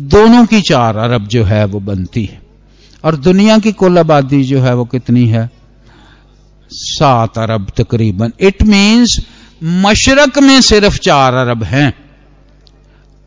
[0.00, 2.42] दोनों की चार अरब जो है, वो बनती है।
[3.04, 5.50] और दुनिया की कुल आबादी जो है, वो कितनी है?
[6.72, 9.26] सात अरब तकरीबन। इट मींस
[9.64, 12.11] मशरक में सिर्फ़ चार अरब हैं।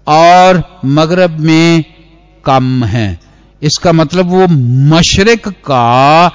[0.07, 1.83] और मगरब में
[2.45, 3.07] कम है।
[3.61, 4.47] इसका मतलब वो
[4.89, 6.25] मशरक का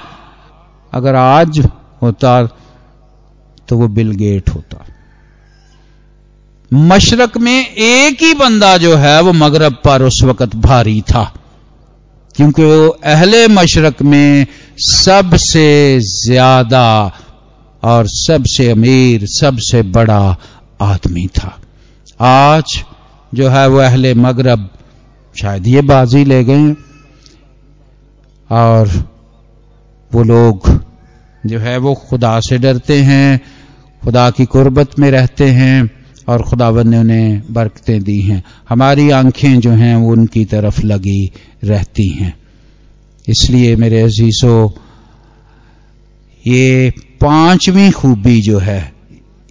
[0.93, 1.59] अगर आज
[2.01, 2.41] होता
[3.67, 4.85] तो वो बिल गेट होता।
[6.71, 11.23] मशरक में एक ही बंदा जो है वो मगरब पर उस वक्त भारी था,
[12.35, 14.45] क्योंकि वो अहले मशरक में
[14.79, 17.11] सबसे ज़्यादा
[17.83, 20.37] और सबसे अमीर, सबसे बड़ा
[20.81, 21.57] आदमी था।
[22.19, 22.83] आज
[23.33, 24.69] जो है वो अहले मगरब,
[25.41, 26.75] शायद ये बाजी ले गए।
[28.49, 29.09] और
[30.13, 30.85] वो लोग
[31.45, 33.41] जो है वो खुदा से डरते हैं,
[34.03, 35.91] खुदा की कुर्बत में रहते हैं
[36.27, 41.31] और खुदावन ने उन्हें बरकतें दी हैं। हमारी आँखें जो हैं वो उनकी तरफ़ लगी
[41.63, 42.39] रहती हैं।
[43.29, 44.69] इसलिए मेरे अजीजों,
[46.47, 48.93] ये पांचवी खूबी जो है,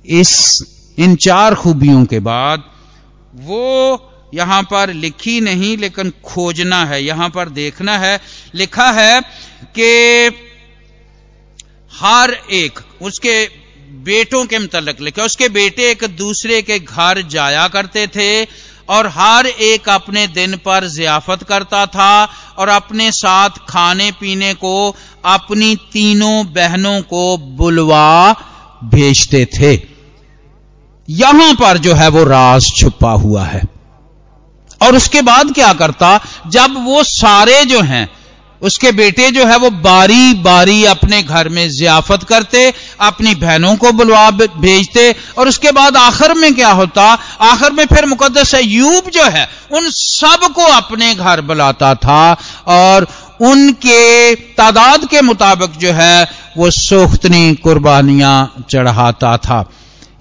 [0.07, 0.63] इस
[0.99, 2.63] इन चार खूबियों के बाद
[3.35, 8.21] वो यहाँ पर लिखी नहीं, लेकिन खोजना है, यहाँ पर देखना है।
[8.55, 9.21] लिखा है
[9.79, 10.31] कि
[11.93, 13.45] हर एक, उसके
[14.05, 18.45] बेटों के मुतलक लिखा, उसके बेटे एक दूसरे के घर जाया करते थे,
[18.89, 22.29] और हर एक अपने दिन पर जियाफत करता था,
[22.59, 28.33] और अपने साथ खाने पीने को अपनी तीनों बहनों को बुलवा
[28.85, 30.00] भेजते थे।
[31.11, 33.63] यहाँ पर जो है वो राज छुपा हुआ है।
[34.83, 38.11] और उसके बाद क्या करता, जब वो सारे जो हैं,
[38.63, 43.93] उसके बेटे जो है वो बारी बारी अपने घर में जियाफत करते, अपनी बहनों को
[43.93, 49.25] बुलवा भेजते, और उसके बाद आखिर में क्या होता, आखिर में फिर मुकदस यूब जो
[49.25, 52.37] है, उन सबको अपने घर बुलाता था,
[52.67, 53.07] और
[53.41, 59.71] उनके तादाद के मुताबिक जो है, वो सोख्तनी कुर्बानियाँ चढ़ाता था।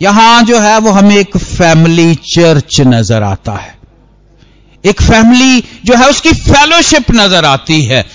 [0.01, 3.77] यहाँ जो है वो हमें एक फैमिली चर्च नज़र आता है।
[4.83, 8.05] एक फैमिली जो है उसकी फेलोशिप नज़र आती है।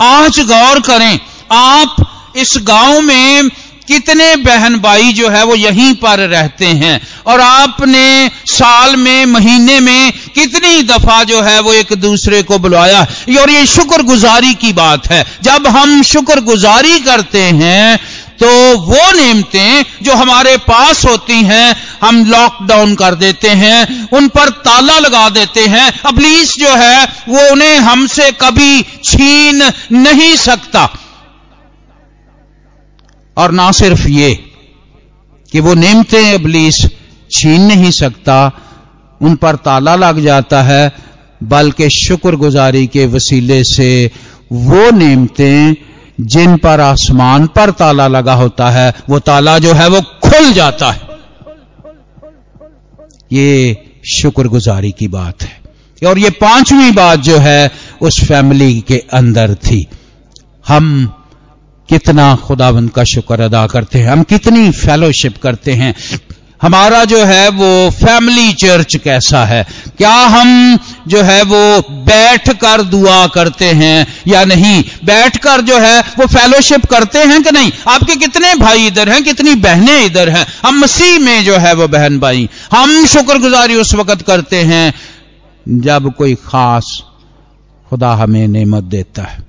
[0.00, 1.18] आज गौर करें,
[1.52, 1.96] आप
[2.36, 3.50] इस गाँव में
[3.88, 9.78] कितने बहन भाई जो है वो यहीं पर रहते हैं और आपने साल में, महीने
[9.80, 13.00] में कितनी दफ़ा जो है वो एक दूसरे को बुलाया।
[13.40, 17.98] और ये शुक्रगुजारी की बात है। जब हम शुक्रगुजारी करते हैं
[18.42, 24.48] तो वो नियमतें जो हमारे पास होती हैं, हम लॉकडाउन कर देते हैं, उन पर
[24.48, 30.90] ताला लगा देते हैं। अबलीस जो है, वो उन्हें हमसे कभी छीन नहीं सकता।
[33.36, 34.34] और ना सिर्फ़ ये,
[35.52, 36.86] कि वो नियमतें अबलीस
[37.32, 38.52] छीन नहीं सकता,
[39.22, 40.92] उन पर ताला लग जाता है,
[41.42, 44.10] बल्कि शुक्रगुजारी के वसीले से
[44.52, 45.87] वो नियमतें
[46.20, 50.90] जिन पर आसमान पर ताला लगा होता है, वो ताला जो है वो खुल जाता
[50.90, 51.00] है।
[53.32, 55.60] ये शुक्रगुजारी की बात है।
[56.08, 57.70] और ये पांचवी बात जो है,
[58.02, 59.88] उस फैमिली के अंदर थी।
[60.68, 61.14] हम
[61.88, 65.94] कितना खुदाबंद का शुक्र अदा करते हैं, हम कितनी फेलोशिप करते हैं।
[66.62, 69.66] हमारा जो है वो फैमिली चर्च कैसा है?
[69.98, 70.78] क्या हम
[71.08, 74.84] जो है वो बैठ कर दुआ करते हैं या नहीं?
[75.04, 77.72] बैठकर जो है वो फेलोशिप करते हैं कि नहीं?
[77.88, 80.46] आपके कितने भाई इधर हैं, कितनी बहनें इधर हैं?
[80.66, 84.94] हम मसीह में जो है वो बहन भाई। हम शुक्रगुजारी उस वक्त करते हैं
[85.68, 87.02] जब कोई खास
[87.90, 89.46] खुदा हमें नेमत देता है।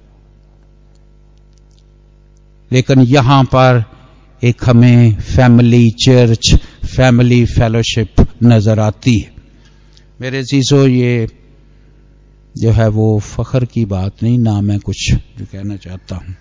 [2.71, 3.83] लेकिन यहाँ पर
[4.43, 6.55] एक हमें फैमिली चर्च
[6.99, 9.31] फैमिली फेलोशिप नज़र आती है।
[10.21, 11.27] मेरे चीज़ों ये
[12.57, 16.35] जो है वो फखर की बात नहीं, ना मैं कुछ जो कहना चाहता हूँ।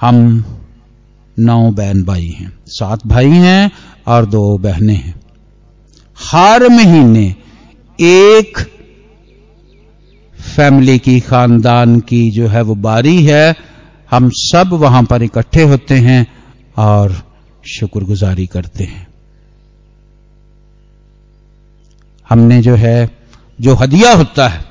[0.00, 0.44] हम
[1.38, 3.70] नौ बहन भाई हैं। सात भाई हैं
[4.06, 5.20] और दो बहनें हैं।
[6.18, 7.34] हर महीने
[8.00, 8.58] एक
[10.56, 13.56] फैमिली की, खानदान की जो है वो बारी है।
[14.10, 16.26] हम सब वहाँ पर इकट्ठे होते हैं
[16.78, 17.29] और
[17.64, 19.06] शुक्रगुजारी करते हैं।
[22.30, 23.18] हमने जो है,
[23.60, 24.64] जो हदिया होता है,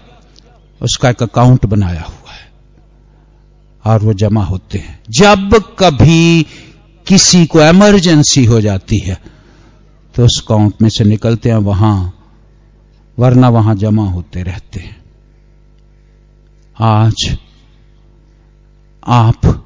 [0.82, 2.52] उसका एक अकाउंट बनाया हुआ है
[3.86, 6.46] और वो जमा होते हैं। जब कभी
[7.08, 9.18] किसी को इमरजेंसी हो जाती है
[10.16, 12.14] तो उस अकाउंट में से निकलते हैं, वहाँ,
[13.20, 14.98] वरना वहाँ जमा होते रहते हैं।
[16.80, 17.38] आज
[19.08, 19.66] आप,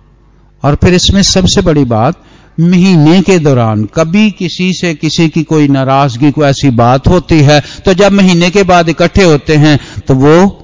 [0.64, 2.24] और फिर इसमें सबसे बड़ी बात
[2.60, 7.62] महीने के दौरान कभी किसी से किसी की कोई नाराज़गी को ऐसी बात होती है
[7.86, 10.60] तो जब महीने के बाद इकट्ठे होते हैं तो वो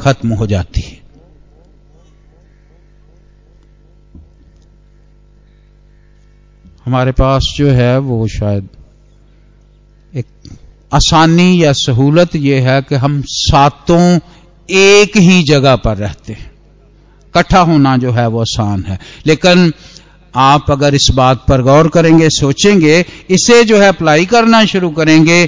[0.00, 1.02] खत्म हो जाती है।
[6.86, 8.68] हमारे पास जो है, वो शायद
[10.14, 10.26] एक
[10.94, 14.18] आसानी या सहूलत यह है कि हम सातों
[14.70, 16.52] एक ही जगह पर रहते हैं।
[17.28, 19.72] इकट्ठा होना जो है, वो आसान है। लेकिन
[20.36, 25.46] आप अगर इस बात पर गौर करेंगे, सोचेंगे, इसे जो है अप्लाई करना शुरू करेंगे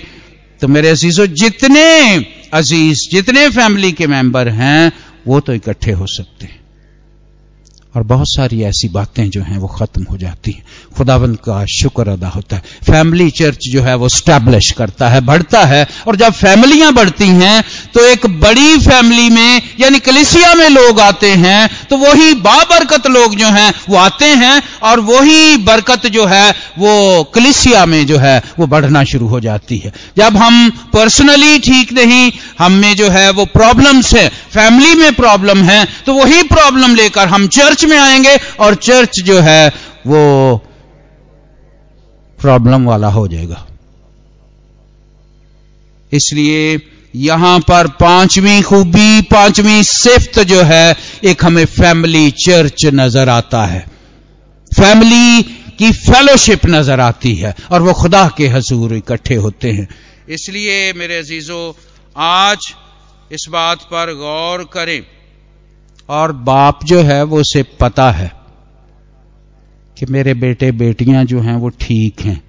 [0.61, 2.17] तो मेरे अजीजों, जितने
[2.53, 4.93] अज़ीज़, जितने फैमिली के मेंबर हैं,
[5.27, 6.61] वो तो इकट्ठे हो सकते हैं।
[7.97, 10.65] और बहुत सारी ऐसी बातें जो हैं, वो खत्म हो जाती हैं।
[10.97, 15.65] खुदावंद का शुक्र अदा होता है। फैमिली चर्च जो है, वो स्टैब्लिश करता है, बढ़ता
[15.65, 17.65] है। और जब फैमिलियाँ बढ़ती हैं
[17.95, 23.35] तो एक बड़ी फैमिली में, यानी कलिसिया में लोग आते हैं तो वही बाबरकत लोग
[23.37, 28.43] जो हैं, वो आते हैं, और वही बरकत जो है, वो कलिसिया में जो है,
[28.59, 33.31] वो बढ़ना शुरू हो जाती है। जब हम पर्सनली ठीक नहीं, हम में जो है,
[33.31, 38.37] वो प्रॉब्लम्स है फैमिली में प्रॉब्लम है तो वही प्रॉब्लम लेकर हम चर्च में आएँगे,
[38.61, 39.69] और चर्च जो है,
[40.07, 40.57] वो
[42.39, 43.67] प्रॉब्लम वाला हो जाएगा।
[46.13, 46.77] इसलिए
[47.15, 53.81] यहाँ पर पांचवी खूबी, पांचवी सिफ्त जो है, एक हमें फैमिली चर्च नज़र आता है।
[54.73, 55.43] फैमिली
[55.79, 59.89] की फेलोशिप नज़र आती है और वो खुदा के हजूर इकट्ठे होते हैं।
[60.29, 61.73] इसलिए मेरे अजीजों,
[62.17, 62.73] आज
[63.31, 65.03] इस बात पर गौर करें
[66.09, 68.33] और बाप जो है, वो उसे पता है
[69.97, 72.43] कि मेरे बेटे बेटियाँ जो हैं, वो ठीक हैं।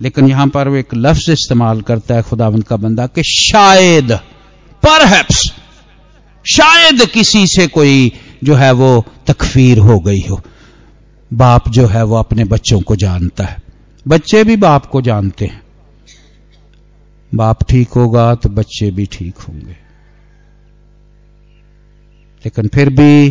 [0.00, 4.12] लेकिन यहाँ पर वो एक लफ्ज इस्तेमाल करता है खुदावंद का बंदा कि शायद
[4.86, 5.22] पर
[6.44, 8.12] शायद किसी से कोई
[8.44, 10.40] जो है वो तकफीर हो गई हो।
[11.32, 13.56] बाप जो है वो अपने बच्चों को जानता है।
[14.08, 15.62] बच्चे भी बाप को जानते हैं।
[17.34, 19.76] बाप ठीक होगा तो बच्चे भी ठीक होंगे।
[22.44, 23.30] लेकिन फिर भी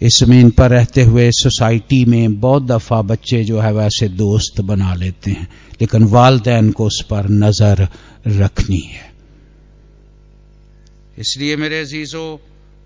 [0.00, 4.94] इस ज़मीन पर रहते हुए सोसाइटी में बहुत दफ़ा बच्चे जो है वैसे दोस्त बना
[4.94, 5.48] लेते हैं,
[5.80, 7.88] लेकिन वालदेन को उस पर नज़र
[8.26, 9.12] रखनी है।
[11.18, 12.38] इसलिए मेरे अजीजों,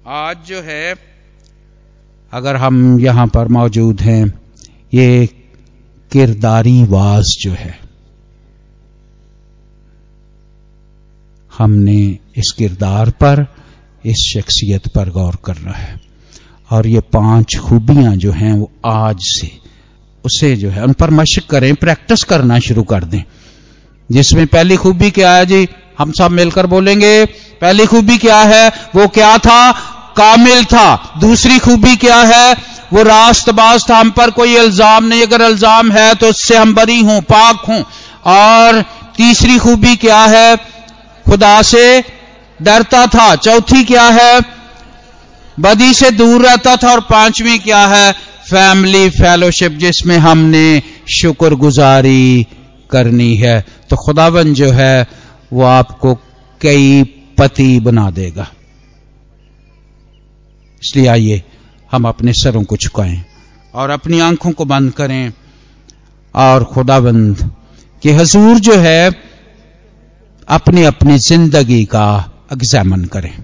[0.07, 0.95] आज जो है,
[2.33, 4.25] अगर हम यहाँ पर मौजूद हैं,
[4.95, 5.27] ये
[6.13, 7.75] किरदारी वाज जो है,
[11.53, 13.47] हमने इस किरदार पर,
[14.05, 16.12] इस शख्सियत पर गौर करना है।
[16.73, 19.51] और ये पाँच खूबियाँ जो हैं वो आज से
[20.25, 23.23] उसे जो है उन पर मशक करें, प्रैक्टिस करना शुरू कर दें।
[24.11, 25.69] जिसमें पहली खूबी क्या है जी?
[25.99, 27.25] हम सब मिलकर बोलेंगे,
[27.61, 28.69] पहली खूबी क्या है?
[28.95, 29.73] वो क्या था?
[30.17, 32.55] कामिल था। दूसरी खूबी क्या है?
[32.93, 37.01] वो रास्तबाज था। हम पर कोई इल्ज़ाम नहीं। अगर इल्ज़ाम है तो उससे हम बरी
[37.01, 37.85] हूँ, पाक हूँ।
[38.27, 38.83] और
[39.17, 40.57] तीसरी खूबी क्या है?
[41.27, 41.85] खुदा से
[42.63, 44.62] डरता था। चौथी क्या है?
[45.61, 48.13] बदी से दूर रहता था और पांचवी क्या है?
[48.51, 50.83] फैमिली फेलोशिप जिसमें हमने
[51.21, 52.47] शुक्रगुजारी
[52.91, 55.07] करनी है। तो खुदावन जो है,
[55.53, 56.15] वो आपको
[56.61, 57.03] कई
[57.39, 58.49] पति बना देगा।
[60.85, 61.43] इसलिए आइए,
[61.93, 63.25] हम अपने सरों को झुकाएँ
[63.75, 65.33] और अपनी आँखों को बंद करें
[66.35, 67.51] और खुदाबंद
[68.03, 69.13] के हजूर जो है
[70.49, 73.39] अपनी अपनी ज़िंदगी का एग्जामन करें।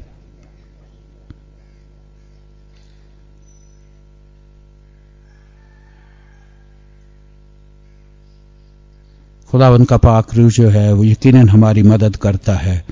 [9.50, 12.84] खुदावन का पाक रू जो है, वो यकीन हमारी मदद करता है,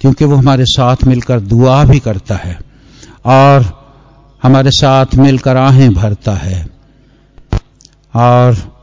[0.00, 2.58] क्योंकि वो हमारे साथ मिलकर दुआ भी करता है,
[3.24, 3.84] और
[4.42, 6.66] हमारे साथ मिलकर आहें भरता है।
[8.14, 8.74] और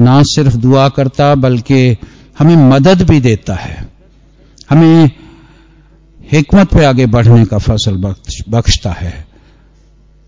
[0.00, 1.96] ना सिर्फ़ दुआ करता, बल्कि
[2.38, 3.88] हमें मदद भी देता है।
[4.70, 5.10] हमें
[6.32, 8.14] हमत पे आगे बढ़ने का फ़सल
[8.48, 9.26] बख्शता है।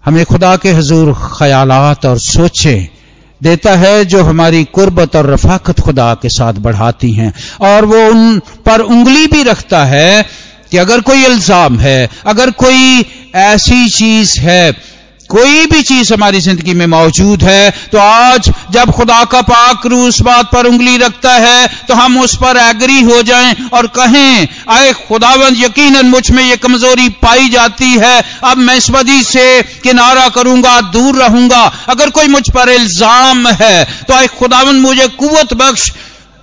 [0.04, 2.99] हमें खुदा के हजूर ख्यालात और सोचें
[3.42, 8.38] देता है जो हमारी कुर्बत और रफाकत खुदा के साथ बढ़ाती हैं। और वो उन
[8.38, 10.26] पर उंगली भी रखता है
[10.70, 14.89] कि अगर कोई इल्ज़ाम है, अगर कोई ऐसी चीज़ है
[15.30, 19.98] कोई भी चीज़ हमारी ज़िंदगी में मौजूद है तो आज जब खुदा का पाक रू
[20.06, 24.48] उस बात पर उंगली रखता है तो हम उस पर एग्री हो जाएँ और कहें,
[24.70, 30.28] आए खुदावंद, यकीनन मुझमें ये कमज़ोरी पाई जाती है। अब मैं इस बदी से किनारा
[30.30, 35.90] करूँगा, दूर रहूँगा। अगर कोई मुझ पर इल्ज़ाम है तो आए खुदावंद, मुझे कुत बख्श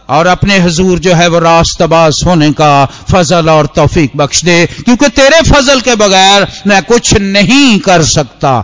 [0.10, 5.08] और अपने हजूर जो है वो रास्तबाज होने का फजल और तोफीक बख्श दे, क्योंकि
[5.10, 8.64] तेरे फजल के बगैर मैं कुछ नहीं कर सकता।